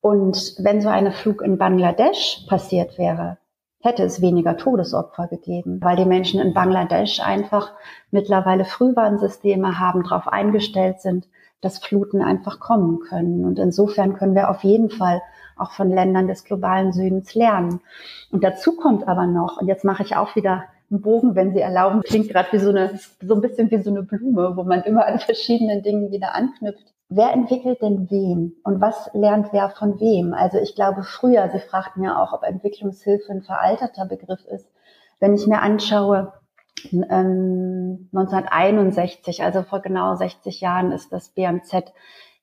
Und 0.00 0.54
wenn 0.58 0.80
so 0.80 0.88
eine 0.88 1.11
Flug 1.11 1.42
in 1.42 1.58
Bangladesch 1.58 2.46
passiert 2.49 2.96
wäre, 2.96 3.38
hätte 3.84 4.02
es 4.02 4.22
weniger 4.22 4.56
Todesopfer 4.56 5.28
gegeben, 5.28 5.78
weil 5.82 5.96
die 5.96 6.06
Menschen 6.06 6.40
in 6.40 6.54
Bangladesch 6.54 7.20
einfach 7.20 7.72
mittlerweile 8.10 8.64
Frühwarnsysteme 8.64 9.78
haben, 9.78 10.02
darauf 10.04 10.26
eingestellt 10.26 11.02
sind, 11.02 11.28
dass 11.60 11.78
Fluten 11.78 12.22
einfach 12.22 12.60
kommen 12.60 13.00
können. 13.00 13.44
Und 13.44 13.58
insofern 13.58 14.14
können 14.14 14.34
wir 14.34 14.48
auf 14.48 14.64
jeden 14.64 14.88
Fall 14.88 15.20
auch 15.56 15.72
von 15.72 15.90
Ländern 15.90 16.26
des 16.26 16.44
globalen 16.44 16.92
Südens 16.92 17.34
lernen. 17.34 17.80
Und 18.30 18.42
dazu 18.42 18.74
kommt 18.74 19.06
aber 19.06 19.26
noch, 19.26 19.60
und 19.60 19.68
jetzt 19.68 19.84
mache 19.84 20.02
ich 20.02 20.16
auch 20.16 20.34
wieder 20.34 20.64
einen 20.90 21.02
Bogen, 21.02 21.34
wenn 21.34 21.52
Sie 21.52 21.60
erlauben, 21.60 22.00
klingt 22.02 22.30
gerade 22.30 22.52
wie 22.52 22.58
so 22.58 22.70
eine, 22.70 22.98
so 23.20 23.34
ein 23.34 23.42
bisschen 23.42 23.70
wie 23.70 23.82
so 23.82 23.90
eine 23.90 24.02
Blume, 24.02 24.56
wo 24.56 24.62
man 24.62 24.82
immer 24.82 25.06
an 25.06 25.18
verschiedenen 25.18 25.82
Dingen 25.82 26.10
wieder 26.10 26.34
anknüpft. 26.34 26.93
Wer 27.08 27.32
entwickelt 27.32 27.82
denn 27.82 28.11
wen 28.11 28.56
und 28.64 28.80
was 28.80 29.11
lernt 29.12 29.52
wer 29.52 29.70
von 29.70 30.00
wem? 30.00 30.34
Also 30.34 30.58
ich 30.58 30.75
glaube 30.75 31.02
früher, 31.02 31.50
Sie 31.50 31.61
fragten 31.61 32.02
ja 32.02 32.20
auch, 32.20 32.32
ob 32.32 32.42
Entwicklungshilfe 32.42 33.30
ein 33.30 33.42
veralterter 33.42 34.06
Begriff 34.06 34.44
ist. 34.46 34.66
Wenn 35.20 35.34
ich 35.34 35.46
mir 35.46 35.61
anschaue, 35.61 36.32
1961, 36.92 39.38
ähm, 39.38 39.44
also 39.44 39.62
vor 39.62 39.80
genau 39.80 40.16
60 40.16 40.61
Jahren 40.61 40.92
ist 40.92 41.12
das 41.12 41.30
BMZ 41.30 41.92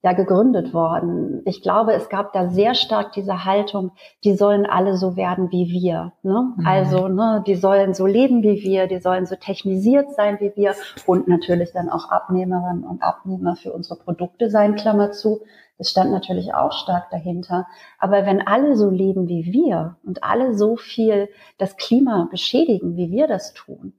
ja 0.03 0.13
gegründet 0.13 0.73
worden. 0.73 1.41
Ich 1.45 1.61
glaube, 1.61 1.93
es 1.93 2.09
gab 2.09 2.33
da 2.33 2.49
sehr 2.49 2.73
stark 2.73 3.13
diese 3.13 3.45
Haltung, 3.45 3.91
die 4.23 4.33
sollen 4.35 4.65
alle 4.65 4.97
so 4.97 5.15
werden 5.15 5.51
wie 5.51 5.67
wir. 5.67 6.13
Ne? 6.23 6.53
Mhm. 6.57 6.65
Also, 6.65 7.07
ne, 7.07 7.43
die 7.45 7.55
sollen 7.55 7.93
so 7.93 8.07
leben 8.07 8.41
wie 8.41 8.63
wir, 8.63 8.87
die 8.87 8.99
sollen 8.99 9.27
so 9.27 9.35
technisiert 9.35 10.11
sein 10.15 10.39
wie 10.39 10.53
wir 10.55 10.73
und 11.05 11.27
natürlich 11.27 11.71
dann 11.71 11.89
auch 11.89 12.09
Abnehmerinnen 12.09 12.83
und 12.83 13.03
Abnehmer 13.03 13.55
für 13.55 13.71
unsere 13.71 13.99
Produkte 13.99 14.49
sein, 14.49 14.75
Klammer 14.75 15.11
zu. 15.11 15.41
Das 15.77 15.89
stand 15.89 16.11
natürlich 16.11 16.53
auch 16.53 16.71
stark 16.71 17.09
dahinter. 17.11 17.67
Aber 17.99 18.25
wenn 18.25 18.45
alle 18.45 18.75
so 18.77 18.89
leben 18.89 19.27
wie 19.27 19.45
wir 19.51 19.97
und 20.03 20.23
alle 20.23 20.55
so 20.55 20.77
viel 20.77 21.29
das 21.57 21.77
Klima 21.77 22.27
beschädigen, 22.29 22.95
wie 22.95 23.11
wir 23.11 23.27
das 23.27 23.53
tun, 23.53 23.93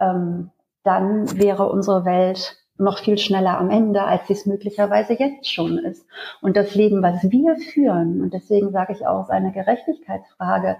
ähm, 0.00 0.50
dann 0.82 1.36
wäre 1.36 1.68
unsere 1.68 2.04
Welt 2.04 2.56
noch 2.78 2.98
viel 2.98 3.18
schneller 3.18 3.58
am 3.58 3.70
Ende, 3.70 4.04
als 4.04 4.28
es 4.28 4.46
möglicherweise 4.46 5.14
jetzt 5.14 5.50
schon 5.50 5.78
ist. 5.78 6.06
Und 6.40 6.56
das 6.56 6.74
Leben, 6.74 7.02
was 7.02 7.22
wir 7.30 7.56
führen, 7.56 8.22
und 8.22 8.34
deswegen 8.34 8.70
sage 8.70 8.92
ich 8.92 9.06
auch, 9.06 9.28
eine 9.28 9.52
Gerechtigkeitsfrage, 9.52 10.76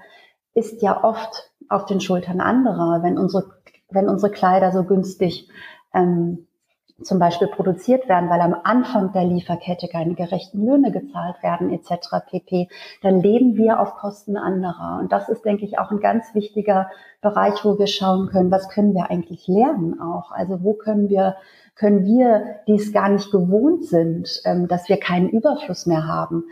ist 0.55 0.83
ja 0.83 1.05
oft 1.05 1.51
auf 1.69 1.87
den 1.87 2.01
Schultern 2.01 2.41
anderer, 2.41 3.03
wenn 3.03 3.19
unsere, 3.19 3.51
wenn 3.91 4.09
unsere 4.09 4.33
Kleider 4.33 4.73
so 4.73 4.85
günstig 4.85 5.49
ähm, 5.95 6.47
zum 7.03 7.19
Beispiel 7.19 7.49
produziert 7.49 8.09
werden, 8.09 8.31
weil 8.31 8.41
am 8.41 8.57
Anfang 8.65 9.13
der 9.13 9.25
Lieferkette 9.25 9.89
keine 9.89 10.15
gerechten 10.15 10.65
Löhne 10.65 10.91
gezahlt 10.91 11.43
werden 11.43 11.71
etc. 11.71 12.27
pp. 12.31 12.69
Dann 13.03 13.21
leben 13.21 13.57
wir 13.57 13.81
auf 13.81 13.97
Kosten 13.97 14.37
anderer. 14.37 14.99
Und 15.01 15.13
das 15.13 15.29
ist, 15.29 15.45
denke 15.45 15.65
ich, 15.65 15.79
auch 15.79 15.91
ein 15.91 16.01
ganz 16.01 16.35
wichtiger 16.35 16.91
Bereich, 17.21 17.65
wo 17.65 17.79
wir 17.79 17.87
schauen 17.87 18.29
können, 18.29 18.51
was 18.51 18.69
können 18.71 18.95
wir 18.95 19.11
eigentlich 19.11 19.47
lernen 19.47 20.01
auch. 20.01 20.33
Also 20.33 20.63
wo 20.63 20.75
können 20.75 21.09
wir 21.09 21.37
können 21.77 22.05
wir, 22.07 22.61
die 22.67 22.77
es 22.77 22.93
gar 22.93 23.11
nicht 23.11 23.31
gewohnt 23.31 23.85
sind, 23.85 24.41
ähm, 24.45 24.67
dass 24.67 24.89
wir 24.89 24.99
keinen 24.99 25.29
Überfluss 25.29 25.85
mehr 25.85 26.07
haben. 26.07 26.45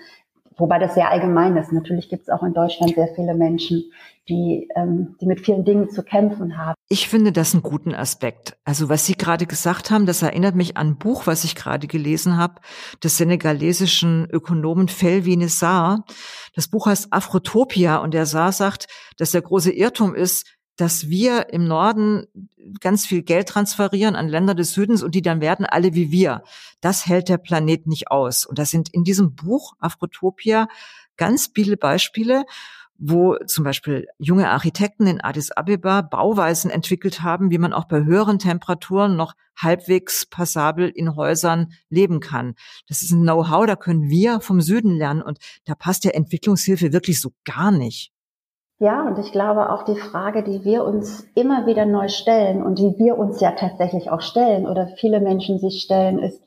Wobei 0.56 0.78
das 0.78 0.94
sehr 0.94 1.11
allgemein 1.11 1.56
ist. 1.56 1.73
Natürlich 1.73 2.08
gibt 2.08 2.23
es 2.23 2.28
auch 2.28 2.42
in 2.42 2.54
Deutschland 2.54 2.94
sehr 2.94 3.08
viele 3.14 3.34
Menschen, 3.34 3.90
die, 4.28 4.68
ähm, 4.76 5.16
die 5.20 5.26
mit 5.26 5.40
vielen 5.40 5.64
Dingen 5.64 5.90
zu 5.90 6.02
kämpfen 6.02 6.56
haben. 6.56 6.75
Ich 6.88 7.08
finde 7.08 7.32
das 7.32 7.52
einen 7.52 7.62
guten 7.62 7.94
Aspekt. 7.94 8.56
Also 8.64 8.88
was 8.88 9.04
Sie 9.04 9.16
gerade 9.16 9.46
gesagt 9.46 9.90
haben, 9.90 10.06
das 10.06 10.23
erinnert 10.23 10.54
mich 10.54 10.76
an 10.76 10.88
ein 10.88 10.99
Buch, 10.99 11.26
was 11.26 11.44
ich 11.44 11.54
gerade 11.54 11.87
gelesen 11.87 12.37
habe, 12.37 12.61
des 13.02 13.16
senegalesischen 13.16 14.28
Ökonomen 14.30 14.88
Felvine 14.88 15.49
Saar. 15.49 16.04
Das 16.54 16.68
Buch 16.68 16.87
heißt 16.87 17.12
Afrotopia 17.12 17.96
und 17.96 18.14
der 18.14 18.26
Saar 18.26 18.52
sagt, 18.52 18.87
dass 19.18 19.32
der 19.32 19.42
große 19.42 19.73
Irrtum 19.73 20.14
ist, 20.14 20.46
dass 20.76 21.09
wir 21.09 21.52
im 21.52 21.66
Norden 21.66 22.26
ganz 22.81 23.07
viel 23.07 23.23
Geld 23.23 23.49
transferieren 23.49 24.16
an 24.16 24.28
Länder 24.28 24.54
des 24.54 24.73
Südens 24.73 25.02
und 25.02 25.14
die 25.14 25.23
dann 25.23 25.40
werden 25.40 25.66
alle 25.66 25.95
wie 25.95 26.11
wir. 26.11 26.43
Das 26.81 27.07
hält 27.07 27.28
der 27.28 27.38
Planet 27.38 27.87
nicht 27.87 28.11
aus. 28.11 28.45
Und 28.47 28.59
das 28.59 28.71
sind 28.71 28.88
in 28.88 29.04
diesem 29.04 29.35
Buch 29.35 29.75
Afrotopia 29.78 30.69
ganz 31.16 31.50
viele 31.54 31.76
Beispiele, 31.76 32.45
wo 32.97 33.37
zum 33.47 33.64
Beispiel 33.64 34.07
junge 34.19 34.50
Architekten 34.50 35.07
in 35.07 35.21
Addis 35.21 35.50
Abeba 35.50 36.02
Bauweisen 36.02 36.71
entwickelt 36.71 37.23
haben, 37.23 37.50
wie 37.50 37.59
man 37.59 37.73
auch 37.73 37.87
bei 37.87 38.04
höheren 38.04 38.38
Temperaturen 38.38 39.16
noch 39.16 39.35
halbwegs 39.57 40.26
passabel 40.26 40.88
in 40.88 41.16
Häusern 41.16 41.73
leben 41.88 42.21
kann. 42.21 42.54
Das 42.88 43.02
ist 43.02 43.11
ein 43.11 43.23
Know-how, 43.23 43.66
da 43.66 43.76
können 43.76 44.09
wir 44.09 44.40
vom 44.40 44.61
Süden 44.61 44.97
lernen 44.97 45.23
und 45.23 45.38
da 45.64 45.75
passt 45.75 46.04
der 46.04 46.14
Entwicklungshilfe 46.14 46.93
wirklich 46.93 47.21
so 47.21 47.33
gar 47.45 47.71
nicht. 47.71 48.13
Ja, 48.78 49.07
und 49.07 49.19
ich 49.19 49.31
glaube 49.31 49.71
auch 49.71 49.85
die 49.85 49.97
Frage, 49.97 50.43
die 50.43 50.64
wir 50.64 50.85
uns 50.85 51.26
immer 51.35 51.66
wieder 51.66 51.87
neu 51.87 52.09
stellen 52.09 52.62
und 52.62 52.78
die 52.78 52.99
wir 52.99 53.16
uns 53.16 53.40
ja 53.40 53.52
tatsächlich 53.52 54.11
auch 54.11 54.21
stellen 54.21 54.66
oder 54.66 54.88
viele 54.88 55.21
Menschen 55.21 55.59
sich 55.59 55.81
stellen, 55.81 56.19
ist, 56.19 56.43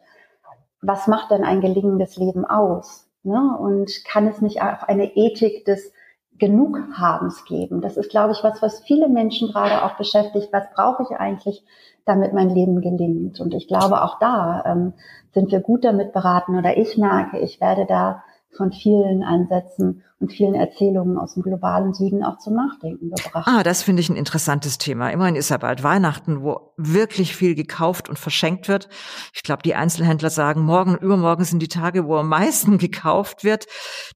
was 0.81 1.07
macht 1.07 1.31
denn 1.31 1.43
ein 1.43 1.62
gelingendes 1.62 2.17
Leben 2.17 2.46
aus? 2.46 3.07
Ne? 3.24 3.57
Und 3.60 3.91
kann 4.05 4.27
es 4.27 4.41
nicht 4.41 4.62
auch 4.62 4.84
eine 4.84 5.15
Ethik 5.15 5.65
des 5.65 5.93
Genughabens 6.38 7.46
geben? 7.46 7.81
Das 7.81 7.98
ist, 7.98 8.12
glaube 8.12 8.34
ich, 8.34 8.43
was, 8.43 8.62
was 8.62 8.81
viele 8.81 9.07
Menschen 9.07 9.48
gerade 9.48 9.84
auch 9.84 9.96
beschäftigt. 9.98 10.50
Was 10.51 10.69
brauche 10.75 11.03
ich 11.03 11.17
eigentlich, 11.17 11.63
damit 12.05 12.34
mein 12.34 12.50
Leben 12.50 12.81
gelingt? 12.81 13.39
Und 13.39 13.53
ich 13.53 13.67
glaube, 13.67 14.03
auch 14.03 14.19
da 14.19 14.63
ähm, 14.65 14.93
sind 15.34 15.51
wir 15.51 15.62
gut 15.62 15.86
damit 15.86 16.13
beraten 16.13 16.57
oder 16.57 16.77
ich 16.77 16.98
merke, 16.98 17.39
ich 17.39 17.60
werde 17.62 17.86
da 17.86 18.24
von 18.56 18.72
vielen 18.72 19.24
Ansätzen 19.24 20.04
und 20.20 20.32
vielen 20.32 20.56
Erzählungen 20.56 21.18
aus 21.18 21.36
dem 21.36 21.44
globalen 21.44 21.94
Süden 21.94 22.24
auch 22.24 22.39
zum 22.39 22.56
Nachdenken 22.56 23.12
gebracht. 23.12 23.48
Ah, 23.48 23.63
das 23.63 23.84
finde 23.84 24.01
ich 24.01 24.10
ein 24.10 24.16
interessantes 24.16 24.77
Thema. 24.77 25.10
Immerhin 25.12 25.36
ist 25.36 25.50
ja 25.50 25.58
bald 25.58 25.84
Weihnachten, 25.84 26.42
wo 26.42 26.74
wirklich 26.75 27.36
viel 27.36 27.54
gekauft 27.54 28.10
und 28.10 28.18
verschenkt 28.18 28.68
wird. 28.68 28.89
Ich 29.34 29.44
glaube, 29.44 29.62
die 29.63 29.75
Einzelhändler 29.75 30.30
sagen, 30.30 30.62
morgen 30.62 30.92
und 30.96 31.04
übermorgen 31.04 31.44
sind 31.44 31.62
die 31.62 31.68
Tage, 31.68 32.08
wo 32.08 32.16
am 32.16 32.30
meisten 32.30 32.77
gekauft 32.77 33.44
wird. 33.44 33.68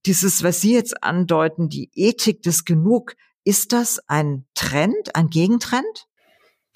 Dieses, 0.05 0.43
was 0.43 0.61
Sie 0.61 0.73
jetzt 0.73 1.03
andeuten, 1.03 1.69
die 1.69 1.91
Ethik 1.93 2.41
des 2.41 2.65
Genug, 2.65 3.13
ist 3.43 3.73
das 3.73 3.99
ein 4.07 4.45
Trend, 4.53 5.15
ein 5.15 5.27
Gegentrend? 5.27 6.07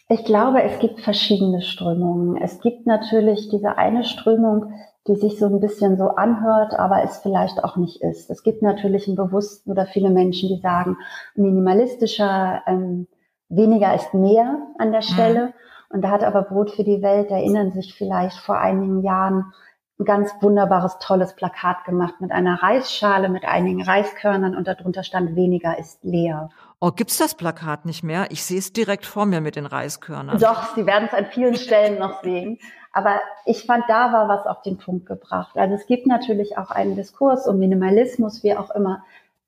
Ich 0.07 0.23
glaube, 0.23 0.61
es 0.61 0.79
gibt 0.79 0.99
verschiedene 0.99 1.61
Strömungen. 1.61 2.37
Es 2.37 2.59
gibt 2.61 2.85
natürlich 2.85 3.49
diese 3.49 3.77
eine 3.77 4.03
Strömung, 4.03 4.71
die 5.07 5.15
sich 5.15 5.37
so 5.37 5.45
ein 5.45 5.59
bisschen 5.59 5.97
so 5.97 6.09
anhört, 6.09 6.73
aber 6.79 7.03
es 7.03 7.17
vielleicht 7.17 7.63
auch 7.63 7.77
nicht 7.77 8.01
ist. 8.01 8.29
Es 8.29 8.41
gibt 8.43 8.61
natürlich 8.61 9.07
ein 9.07 9.15
Bewusstsein 9.15 9.71
oder 9.71 9.85
viele 9.85 10.09
Menschen, 10.09 10.49
die 10.49 10.59
sagen, 10.59 10.97
minimalistischer, 11.35 12.63
ähm, 12.65 13.07
weniger 13.49 13.93
ist 13.93 14.13
mehr 14.13 14.57
an 14.79 14.91
der 14.91 15.03
Stelle. 15.03 15.47
Mhm. 15.47 15.53
Und 15.89 16.01
da 16.01 16.09
hat 16.09 16.23
aber 16.23 16.41
Brot 16.41 16.71
für 16.71 16.83
die 16.83 17.03
Welt, 17.03 17.29
erinnern 17.29 17.71
sich 17.71 17.93
vielleicht 17.93 18.39
vor 18.39 18.57
einigen 18.57 19.03
Jahren, 19.03 19.53
ein 19.99 20.05
ganz 20.05 20.31
wunderbares, 20.41 20.97
tolles 20.99 21.35
Plakat 21.35 21.85
gemacht 21.85 22.15
mit 22.19 22.31
einer 22.31 22.61
Reisschale, 22.61 23.29
mit 23.29 23.45
einigen 23.45 23.81
Reiskörnern 23.81 24.55
und 24.55 24.67
darunter 24.67 25.03
stand, 25.03 25.35
weniger 25.35 25.77
ist 25.77 26.03
leer. 26.03 26.49
Oh, 26.81 26.91
gibt's 26.91 27.17
das 27.17 27.35
Plakat 27.35 27.85
nicht 27.85 28.03
mehr? 28.03 28.27
Ich 28.29 28.43
sehe 28.43 28.59
es 28.59 28.73
direkt 28.73 29.05
vor 29.05 29.25
mir 29.25 29.39
mit 29.39 29.55
den 29.55 29.65
Reiskörnern. 29.65 30.37
Doch, 30.39 30.75
Sie 30.75 30.85
werden 30.85 31.07
es 31.07 31.17
an 31.17 31.25
vielen 31.27 31.55
Stellen 31.55 31.97
noch 31.97 32.21
sehen. 32.21 32.59
Aber 32.91 33.19
ich 33.45 33.65
fand, 33.65 33.85
da 33.87 34.11
war 34.13 34.27
was 34.27 34.45
auf 34.45 34.61
den 34.61 34.77
Punkt 34.77 35.05
gebracht. 35.05 35.57
Also 35.57 35.75
es 35.75 35.85
gibt 35.85 36.07
natürlich 36.07 36.57
auch 36.57 36.71
einen 36.71 36.95
Diskurs 36.95 37.47
um 37.47 37.59
Minimalismus, 37.59 38.43
wie 38.43 38.55
auch 38.55 38.71
immer, 38.71 39.03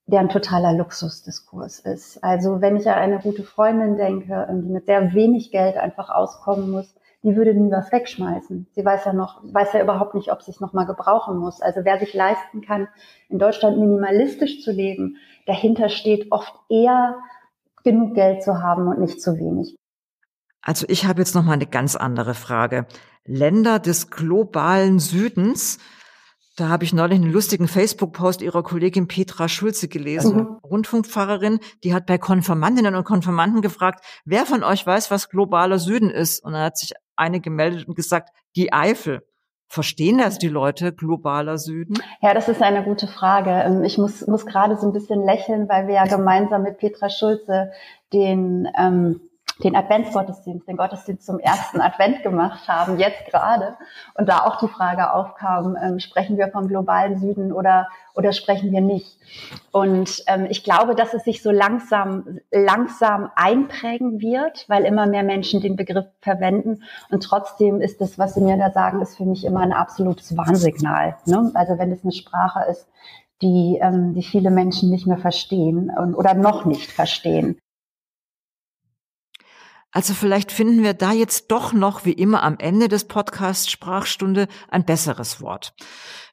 der 0.05 0.21
ein 0.21 0.29
totaler 0.29 0.73
Luxusdiskurs 0.73 1.79
ist. 1.79 2.23
Also 2.23 2.61
wenn 2.61 2.77
ich 2.77 2.89
an 2.89 2.97
eine 2.97 3.19
gute 3.19 3.43
Freundin 3.43 3.97
denke, 3.97 4.47
die 4.49 4.69
mit 4.69 4.85
sehr 4.85 5.13
wenig 5.13 5.51
Geld 5.51 5.77
einfach 5.77 6.09
auskommen 6.09 6.71
muss, 6.71 6.93
die 7.27 7.35
würde 7.35 7.53
nie 7.53 7.69
was 7.69 7.91
wegschmeißen. 7.91 8.67
Sie 8.73 8.85
weiß 8.85 9.03
ja 9.03 9.11
noch, 9.11 9.41
weiß 9.43 9.73
ja 9.73 9.83
überhaupt 9.83 10.15
nicht, 10.15 10.31
ob 10.31 10.41
sie 10.41 10.51
es 10.51 10.61
nochmal 10.61 10.85
gebrauchen 10.85 11.37
muss. 11.37 11.59
Also 11.59 11.81
wer 11.83 11.99
sich 11.99 12.13
leisten 12.13 12.61
kann, 12.61 12.87
in 13.27 13.37
Deutschland 13.37 13.77
minimalistisch 13.77 14.61
zu 14.61 14.71
leben, 14.71 15.17
dahinter 15.45 15.89
steht 15.89 16.31
oft 16.31 16.53
eher 16.69 17.17
genug 17.83 18.15
Geld 18.15 18.43
zu 18.43 18.61
haben 18.61 18.87
und 18.87 19.01
nicht 19.01 19.21
zu 19.21 19.37
wenig. 19.37 19.75
Also 20.61 20.85
ich 20.87 21.05
habe 21.05 21.19
jetzt 21.19 21.35
noch 21.35 21.43
mal 21.43 21.51
eine 21.51 21.67
ganz 21.67 21.97
andere 21.97 22.33
Frage. 22.33 22.85
Länder 23.25 23.79
des 23.79 24.09
globalen 24.09 24.99
Südens, 24.99 25.79
da 26.57 26.69
habe 26.69 26.83
ich 26.83 26.91
neulich 26.91 27.19
einen 27.19 27.31
lustigen 27.31 27.67
Facebook-Post 27.67 28.41
ihrer 28.41 28.63
Kollegin 28.63 29.07
Petra 29.07 29.47
Schulze 29.47 29.87
gelesen, 29.87 30.35
mhm. 30.37 30.59
Rundfunkpfarrerin, 30.63 31.59
die 31.83 31.93
hat 31.93 32.07
bei 32.07 32.17
Konfirmandinnen 32.17 32.95
und 32.95 33.03
Konfirmanden 33.03 33.61
gefragt, 33.61 34.03
wer 34.25 34.45
von 34.45 34.63
euch 34.63 34.85
weiß, 34.85 35.11
was 35.11 35.29
globaler 35.29 35.77
Süden 35.77 36.09
ist? 36.09 36.43
Und 36.43 36.53
dann 36.53 36.63
hat 36.63 36.77
sich 36.77 36.93
eine 37.15 37.39
gemeldet 37.39 37.87
und 37.87 37.95
gesagt, 37.95 38.29
die 38.55 38.73
Eifel. 38.73 39.21
Verstehen 39.69 40.17
das 40.17 40.37
die 40.37 40.47
Leute, 40.47 40.93
globaler 40.93 41.57
Süden? 41.57 41.95
Ja, 42.21 42.33
das 42.33 42.47
ist 42.47 42.61
eine 42.61 42.83
gute 42.83 43.05
Frage. 43.05 43.51
Ähm, 43.51 43.83
ich 43.83 43.97
muss, 43.97 44.25
muss 44.25 44.45
gerade 44.45 44.77
so 44.77 44.87
ein 44.87 44.93
bisschen 44.93 45.23
lächeln, 45.23 45.67
weil 45.67 45.87
wir 45.87 45.95
ja 45.95 46.05
gemeinsam 46.05 46.63
mit 46.63 46.77
Petra 46.77 47.09
Schulze 47.09 47.71
den 48.13 48.67
ähm, 48.79 49.19
den 49.63 49.75
Adventsgottesdienst, 49.75 50.67
den 50.67 50.77
Gottesdienst 50.77 51.25
zum 51.25 51.39
ersten 51.39 51.81
Advent 51.81 52.23
gemacht 52.23 52.67
haben, 52.67 52.99
jetzt 52.99 53.25
gerade. 53.25 53.75
Und 54.13 54.29
da 54.29 54.45
auch 54.45 54.57
die 54.57 54.67
Frage 54.67 55.13
aufkam, 55.13 55.77
ähm, 55.81 55.99
sprechen 55.99 56.37
wir 56.37 56.49
vom 56.49 56.67
globalen 56.67 57.19
Süden 57.19 57.51
oder, 57.51 57.87
oder 58.15 58.33
sprechen 58.33 58.71
wir 58.71 58.81
nicht? 58.81 59.17
Und 59.71 60.23
ähm, 60.27 60.47
ich 60.49 60.63
glaube, 60.63 60.95
dass 60.95 61.13
es 61.13 61.23
sich 61.23 61.41
so 61.41 61.51
langsam, 61.51 62.39
langsam 62.51 63.31
einprägen 63.35 64.21
wird, 64.21 64.65
weil 64.67 64.85
immer 64.85 65.07
mehr 65.07 65.23
Menschen 65.23 65.61
den 65.61 65.75
Begriff 65.75 66.05
verwenden. 66.21 66.83
Und 67.09 67.23
trotzdem 67.23 67.81
ist 67.81 68.01
das, 68.01 68.19
was 68.19 68.35
Sie 68.35 68.41
mir 68.41 68.57
da 68.57 68.71
sagen, 68.71 69.01
ist 69.01 69.17
für 69.17 69.25
mich 69.25 69.45
immer 69.45 69.61
ein 69.61 69.73
absolutes 69.73 70.37
Warnsignal. 70.37 71.17
Ne? 71.25 71.51
Also 71.53 71.77
wenn 71.77 71.91
es 71.91 72.03
eine 72.03 72.13
Sprache 72.13 72.69
ist, 72.69 72.87
die, 73.41 73.77
ähm, 73.81 74.13
die 74.13 74.23
viele 74.23 74.51
Menschen 74.51 74.89
nicht 74.89 75.07
mehr 75.07 75.17
verstehen 75.17 75.91
und, 75.95 76.15
oder 76.15 76.33
noch 76.33 76.65
nicht 76.65 76.91
verstehen. 76.91 77.59
Also 79.91 80.13
vielleicht 80.13 80.51
finden 80.51 80.83
wir 80.83 80.93
da 80.93 81.11
jetzt 81.11 81.49
doch 81.49 81.73
noch, 81.73 82.05
wie 82.05 82.13
immer 82.13 82.43
am 82.43 82.57
Ende 82.59 82.87
des 82.87 83.05
Podcasts 83.05 83.69
Sprachstunde, 83.71 84.47
ein 84.69 84.85
besseres 84.85 85.41
Wort. 85.41 85.73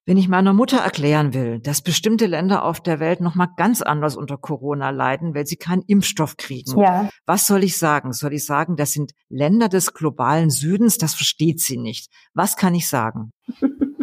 Wenn 0.06 0.18
ich 0.18 0.28
meiner 0.28 0.52
Mutter 0.52 0.78
erklären 0.78 1.32
will, 1.32 1.61
dass 1.61 1.80
bestimmte 1.80 2.26
Länder 2.26 2.64
auf 2.64 2.82
der 2.82 3.00
Welt 3.00 3.23
noch 3.23 3.34
mal 3.34 3.49
ganz 3.56 3.80
anders 3.80 4.16
unter 4.16 4.37
Corona 4.37 4.90
leiden, 4.90 5.34
weil 5.34 5.46
sie 5.46 5.56
keinen 5.56 5.82
Impfstoff 5.87 6.37
kriegen. 6.37 6.78
Ja. 6.78 7.08
Was 7.25 7.46
soll 7.46 7.64
ich 7.64 7.78
sagen? 7.78 8.12
Soll 8.12 8.34
ich 8.34 8.44
sagen, 8.44 8.76
das 8.76 8.92
sind 8.92 9.12
Länder 9.30 9.70
des 9.70 9.94
globalen 9.94 10.50
Südens? 10.50 10.99
Das 10.99 11.14
versteht 11.14 11.61
sie 11.61 11.78
nicht. 11.78 12.11
Was 12.34 12.56
kann 12.56 12.75
ich 12.75 12.88
sagen? 12.88 13.32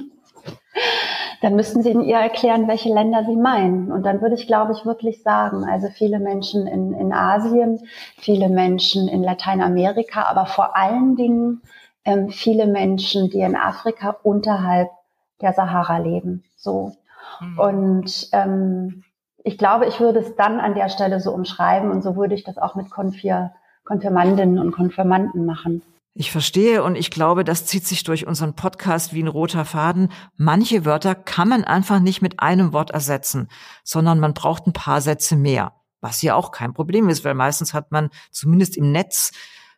dann 1.41 1.55
müssten 1.55 1.81
Sie 1.81 1.91
in 1.91 2.01
ihr 2.01 2.17
erklären, 2.17 2.67
welche 2.67 2.93
Länder 2.93 3.23
Sie 3.25 3.35
meinen. 3.35 3.91
Und 3.91 4.03
dann 4.05 4.21
würde 4.21 4.35
ich, 4.35 4.47
glaube 4.47 4.73
ich, 4.73 4.85
wirklich 4.85 5.23
sagen, 5.23 5.63
also 5.63 5.87
viele 5.89 6.19
Menschen 6.19 6.67
in, 6.67 6.93
in 6.93 7.13
Asien, 7.13 7.87
viele 8.17 8.49
Menschen 8.49 9.07
in 9.07 9.23
Lateinamerika, 9.23 10.23
aber 10.23 10.45
vor 10.45 10.75
allen 10.75 11.15
Dingen 11.15 11.61
ähm, 12.05 12.29
viele 12.29 12.67
Menschen, 12.67 13.29
die 13.29 13.41
in 13.41 13.55
Afrika 13.55 14.17
unterhalb 14.23 14.89
der 15.41 15.53
Sahara 15.53 15.97
leben. 15.97 16.43
So. 16.55 16.93
Mhm. 17.39 17.59
Und 17.59 18.29
ähm, 18.33 19.03
ich 19.43 19.57
glaube, 19.57 19.87
ich 19.87 19.99
würde 19.99 20.19
es 20.19 20.35
dann 20.35 20.59
an 20.59 20.75
der 20.75 20.89
Stelle 20.89 21.19
so 21.19 21.31
umschreiben 21.31 21.91
und 21.91 22.03
so 22.03 22.15
würde 22.15 22.35
ich 22.35 22.43
das 22.43 22.57
auch 22.57 22.75
mit 22.75 22.89
Konfir 22.91 23.51
Konfirmandinnen 23.83 24.59
und 24.59 24.71
Konfirmanden 24.71 25.45
machen. 25.45 25.81
Ich 26.13 26.31
verstehe 26.31 26.83
und 26.83 26.97
ich 26.97 27.09
glaube, 27.09 27.45
das 27.45 27.65
zieht 27.65 27.87
sich 27.87 28.03
durch 28.03 28.27
unseren 28.27 28.53
Podcast 28.53 29.13
wie 29.13 29.23
ein 29.23 29.29
roter 29.29 29.63
Faden. 29.63 30.11
Manche 30.35 30.83
Wörter 30.83 31.15
kann 31.15 31.47
man 31.47 31.63
einfach 31.63 32.01
nicht 32.01 32.21
mit 32.21 32.41
einem 32.41 32.73
Wort 32.73 32.91
ersetzen, 32.91 33.47
sondern 33.85 34.19
man 34.19 34.33
braucht 34.33 34.67
ein 34.67 34.73
paar 34.73 34.99
Sätze 34.99 35.37
mehr. 35.37 35.73
Was 36.01 36.21
ja 36.21 36.35
auch 36.35 36.51
kein 36.51 36.73
Problem 36.73 37.07
ist, 37.07 37.23
weil 37.23 37.33
meistens 37.33 37.73
hat 37.73 37.91
man 37.91 38.09
zumindest 38.29 38.75
im 38.75 38.91
Netz 38.91 39.31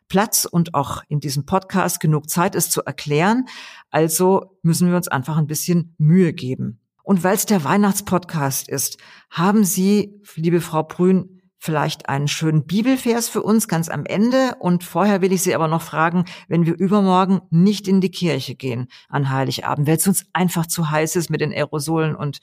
Platz 0.08 0.44
und 0.44 0.74
auch 0.74 1.02
in 1.08 1.20
diesem 1.20 1.46
Podcast 1.46 2.00
genug 2.00 2.28
Zeit, 2.28 2.54
es 2.54 2.68
zu 2.68 2.82
erklären. 2.82 3.46
Also 3.90 4.58
müssen 4.62 4.88
wir 4.88 4.96
uns 4.96 5.08
einfach 5.08 5.36
ein 5.36 5.46
bisschen 5.46 5.94
Mühe 5.98 6.32
geben. 6.32 6.80
Und 7.02 7.22
weil 7.22 7.34
es 7.34 7.46
der 7.46 7.64
Weihnachtspodcast 7.64 8.68
ist, 8.68 8.98
haben 9.30 9.64
Sie, 9.64 10.20
liebe 10.34 10.60
Frau 10.60 10.82
Brün, 10.82 11.42
vielleicht 11.64 12.10
einen 12.10 12.28
schönen 12.28 12.66
Bibelvers 12.66 13.30
für 13.30 13.42
uns 13.42 13.68
ganz 13.68 13.88
am 13.88 14.04
Ende. 14.04 14.56
Und 14.58 14.84
vorher 14.84 15.22
will 15.22 15.32
ich 15.32 15.42
Sie 15.42 15.54
aber 15.54 15.66
noch 15.66 15.80
fragen, 15.80 16.26
wenn 16.46 16.66
wir 16.66 16.74
übermorgen 16.74 17.40
nicht 17.48 17.88
in 17.88 18.02
die 18.02 18.10
Kirche 18.10 18.54
gehen 18.54 18.88
an 19.08 19.30
Heiligabend, 19.30 19.88
weil 19.88 19.96
es 19.96 20.06
uns 20.06 20.26
einfach 20.34 20.66
zu 20.66 20.90
heiß 20.90 21.16
ist 21.16 21.30
mit 21.30 21.40
den 21.40 21.52
Aerosolen 21.52 22.14
und 22.16 22.40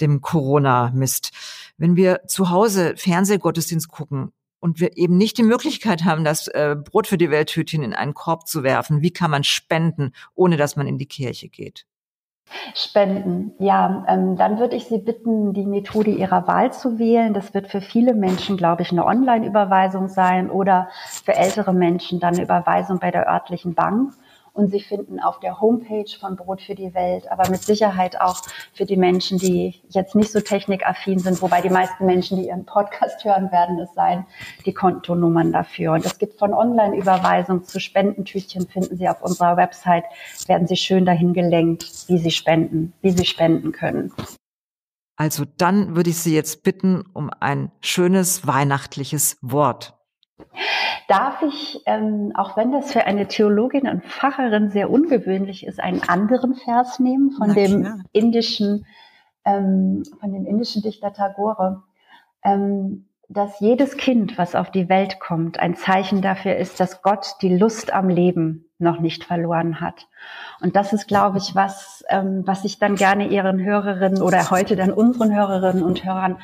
dem 0.00 0.22
Corona-Mist. 0.22 1.32
Wenn 1.76 1.96
wir 1.96 2.22
zu 2.26 2.48
Hause 2.48 2.94
Fernsehgottesdienst 2.96 3.88
gucken, 3.88 4.32
und 4.58 4.78
wir 4.78 4.96
eben 4.96 5.16
nicht 5.16 5.38
die 5.38 5.42
Möglichkeit 5.42 6.04
haben, 6.04 6.22
das 6.22 6.46
äh, 6.46 6.76
Brot 6.76 7.08
für 7.08 7.18
die 7.18 7.30
Welttütchen 7.30 7.82
in 7.82 7.94
einen 7.94 8.14
Korb 8.14 8.46
zu 8.46 8.62
werfen, 8.62 9.02
wie 9.02 9.10
kann 9.10 9.28
man 9.28 9.42
spenden, 9.42 10.12
ohne 10.36 10.56
dass 10.56 10.76
man 10.76 10.86
in 10.86 10.98
die 10.98 11.06
Kirche 11.06 11.48
geht? 11.48 11.84
Spenden, 12.74 13.54
ja, 13.58 14.04
ähm, 14.08 14.36
dann 14.36 14.58
würde 14.58 14.76
ich 14.76 14.86
Sie 14.86 14.98
bitten, 14.98 15.52
die 15.52 15.66
Methode 15.66 16.10
Ihrer 16.10 16.46
Wahl 16.46 16.72
zu 16.72 16.98
wählen. 16.98 17.34
Das 17.34 17.54
wird 17.54 17.68
für 17.68 17.80
viele 17.80 18.14
Menschen, 18.14 18.56
glaube 18.56 18.82
ich, 18.82 18.92
eine 18.92 19.06
Online-Überweisung 19.06 20.08
sein 20.08 20.50
oder 20.50 20.88
für 21.24 21.34
ältere 21.34 21.72
Menschen 21.72 22.20
dann 22.20 22.34
eine 22.34 22.44
Überweisung 22.44 22.98
bei 22.98 23.10
der 23.10 23.28
örtlichen 23.28 23.74
Bank 23.74 24.12
und 24.54 24.70
Sie 24.70 24.80
finden 24.80 25.18
auf 25.20 25.40
der 25.40 25.60
Homepage 25.60 26.10
von 26.20 26.36
Brot 26.36 26.60
für 26.60 26.74
die 26.74 26.94
Welt, 26.94 27.30
aber 27.30 27.48
mit 27.50 27.62
Sicherheit 27.62 28.20
auch 28.20 28.42
für 28.74 28.84
die 28.84 28.96
Menschen, 28.96 29.38
die 29.38 29.80
jetzt 29.88 30.14
nicht 30.14 30.30
so 30.30 30.40
technikaffin 30.40 31.18
sind, 31.18 31.40
wobei 31.40 31.60
die 31.60 31.70
meisten 31.70 32.04
Menschen, 32.04 32.36
die 32.36 32.48
Ihren 32.48 32.66
Podcast 32.66 33.24
hören, 33.24 33.50
werden 33.50 33.78
es 33.78 33.92
sein, 33.94 34.26
die 34.66 34.74
Kontonummern 34.74 35.52
dafür. 35.52 35.92
Und 35.92 36.04
es 36.04 36.18
gibt 36.18 36.38
von 36.38 36.52
Online-Überweisung 36.52 37.64
zu 37.64 37.80
Spendentütchen, 37.80 38.68
finden 38.68 38.96
Sie 38.96 39.08
auf 39.08 39.22
unserer 39.22 39.56
Website, 39.56 40.04
werden 40.46 40.66
Sie 40.66 40.76
schön 40.76 41.06
dahin 41.06 41.32
gelenkt, 41.32 42.08
wie 42.08 42.18
Sie 42.18 42.30
spenden, 42.30 42.92
wie 43.00 43.10
Sie 43.10 43.24
spenden 43.24 43.72
können. 43.72 44.12
Also 45.16 45.44
dann 45.56 45.94
würde 45.94 46.10
ich 46.10 46.18
Sie 46.18 46.34
jetzt 46.34 46.62
bitten 46.62 47.04
um 47.12 47.30
ein 47.40 47.70
schönes 47.80 48.46
weihnachtliches 48.46 49.38
Wort. 49.40 50.01
Darf 51.08 51.42
ich, 51.42 51.82
ähm, 51.86 52.32
auch 52.34 52.56
wenn 52.56 52.72
das 52.72 52.92
für 52.92 53.04
eine 53.04 53.28
Theologin 53.28 53.88
und 53.88 54.04
Pfarrerin 54.04 54.70
sehr 54.70 54.90
ungewöhnlich 54.90 55.66
ist, 55.66 55.80
einen 55.80 56.02
anderen 56.02 56.54
Vers 56.54 56.98
nehmen 56.98 57.32
von 57.32 57.48
Na, 57.48 57.54
dem 57.54 57.82
klar. 57.82 57.98
indischen, 58.12 58.86
ähm, 59.44 60.04
von 60.20 60.32
dem 60.32 60.46
indischen 60.46 60.82
Dichter 60.82 61.12
Tagore, 61.12 61.82
ähm, 62.44 63.06
dass 63.28 63.60
jedes 63.60 63.96
Kind, 63.96 64.36
was 64.36 64.54
auf 64.54 64.70
die 64.70 64.88
Welt 64.88 65.18
kommt, 65.18 65.58
ein 65.58 65.74
Zeichen 65.74 66.20
dafür 66.22 66.56
ist, 66.56 66.80
dass 66.80 67.02
Gott 67.02 67.36
die 67.40 67.54
Lust 67.56 67.92
am 67.92 68.08
Leben 68.08 68.66
noch 68.78 69.00
nicht 69.00 69.24
verloren 69.24 69.80
hat. 69.80 70.06
Und 70.60 70.76
das 70.76 70.92
ist, 70.92 71.08
glaube 71.08 71.38
ich, 71.38 71.54
was, 71.54 72.04
ähm, 72.08 72.42
was 72.46 72.64
ich 72.64 72.78
dann 72.78 72.96
gerne 72.96 73.28
Ihren 73.28 73.62
Hörerinnen 73.62 74.20
oder 74.20 74.50
heute 74.50 74.76
dann 74.76 74.92
unseren 74.92 75.34
Hörerinnen 75.34 75.82
und 75.82 76.04
Hörern 76.04 76.38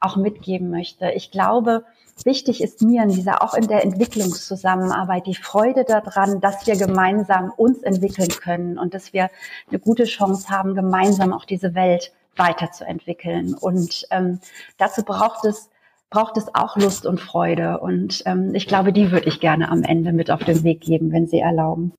auch 0.00 0.16
mitgeben 0.16 0.70
möchte. 0.70 1.10
Ich 1.10 1.30
glaube, 1.30 1.84
wichtig 2.26 2.62
ist 2.62 2.82
mir 2.82 3.02
in 3.02 3.10
dieser, 3.10 3.42
auch 3.42 3.54
in 3.54 3.66
der 3.68 3.84
Entwicklungszusammenarbeit, 3.84 5.26
die 5.26 5.34
Freude 5.34 5.84
daran, 5.84 6.40
dass 6.40 6.66
wir 6.66 6.76
gemeinsam 6.76 7.52
uns 7.56 7.82
entwickeln 7.82 8.28
können 8.28 8.78
und 8.78 8.94
dass 8.94 9.12
wir 9.12 9.30
eine 9.68 9.78
gute 9.78 10.04
Chance 10.04 10.48
haben, 10.48 10.74
gemeinsam 10.74 11.32
auch 11.32 11.44
diese 11.44 11.74
Welt 11.74 12.12
weiterzuentwickeln. 12.36 13.54
Und 13.54 14.06
ähm, 14.10 14.40
dazu 14.76 15.02
braucht 15.02 15.44
es 15.44 15.70
braucht 16.10 16.36
es 16.36 16.46
auch 16.54 16.76
Lust 16.76 17.06
und 17.06 17.20
Freude. 17.20 17.80
Und 17.80 18.22
ähm, 18.26 18.54
ich 18.54 18.66
glaube, 18.66 18.92
die 18.92 19.10
würde 19.10 19.28
ich 19.28 19.40
gerne 19.40 19.70
am 19.70 19.82
Ende 19.82 20.12
mit 20.12 20.30
auf 20.30 20.42
den 20.42 20.62
Weg 20.62 20.80
geben, 20.80 21.12
wenn 21.12 21.26
Sie 21.26 21.38
erlauben. 21.38 21.92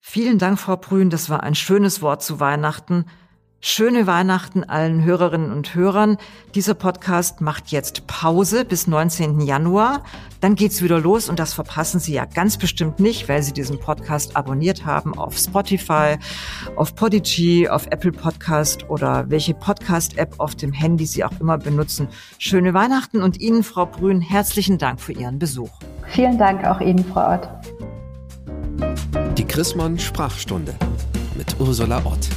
Vielen 0.00 0.38
Dank, 0.38 0.58
Frau 0.58 0.76
Brün. 0.76 1.10
Das 1.10 1.30
war 1.30 1.42
ein 1.42 1.54
schönes 1.54 2.02
Wort 2.02 2.22
zu 2.22 2.40
Weihnachten. 2.40 3.06
Schöne 3.64 4.08
Weihnachten 4.08 4.64
allen 4.64 5.04
Hörerinnen 5.04 5.52
und 5.52 5.76
Hörern. 5.76 6.16
Dieser 6.56 6.74
Podcast 6.74 7.40
macht 7.40 7.68
jetzt 7.68 8.08
Pause 8.08 8.64
bis 8.64 8.88
19. 8.88 9.40
Januar. 9.40 10.02
Dann 10.40 10.56
geht's 10.56 10.82
wieder 10.82 10.98
los 10.98 11.28
und 11.28 11.38
das 11.38 11.54
verpassen 11.54 12.00
Sie 12.00 12.12
ja 12.12 12.24
ganz 12.24 12.56
bestimmt 12.56 12.98
nicht, 12.98 13.28
weil 13.28 13.40
Sie 13.40 13.52
diesen 13.52 13.78
Podcast 13.78 14.36
abonniert 14.36 14.84
haben 14.84 15.16
auf 15.16 15.38
Spotify, 15.38 16.16
auf 16.74 16.96
Podigy, 16.96 17.68
auf 17.68 17.86
Apple 17.86 18.10
Podcast 18.10 18.90
oder 18.90 19.30
welche 19.30 19.54
Podcast-App 19.54 20.34
auf 20.38 20.56
dem 20.56 20.72
Handy 20.72 21.06
Sie 21.06 21.22
auch 21.22 21.38
immer 21.38 21.56
benutzen. 21.56 22.08
Schöne 22.38 22.74
Weihnachten 22.74 23.22
und 23.22 23.40
Ihnen, 23.40 23.62
Frau 23.62 23.86
Brün, 23.86 24.20
herzlichen 24.20 24.78
Dank 24.78 25.00
für 25.00 25.12
Ihren 25.12 25.38
Besuch. 25.38 25.70
Vielen 26.08 26.36
Dank 26.36 26.64
auch 26.64 26.80
Ihnen, 26.80 27.04
Frau 27.04 27.34
Ott. 27.34 27.48
Die 29.38 29.44
Chrismon 29.44 30.00
Sprachstunde 30.00 30.74
mit 31.36 31.60
Ursula 31.60 32.02
Ott. 32.04 32.28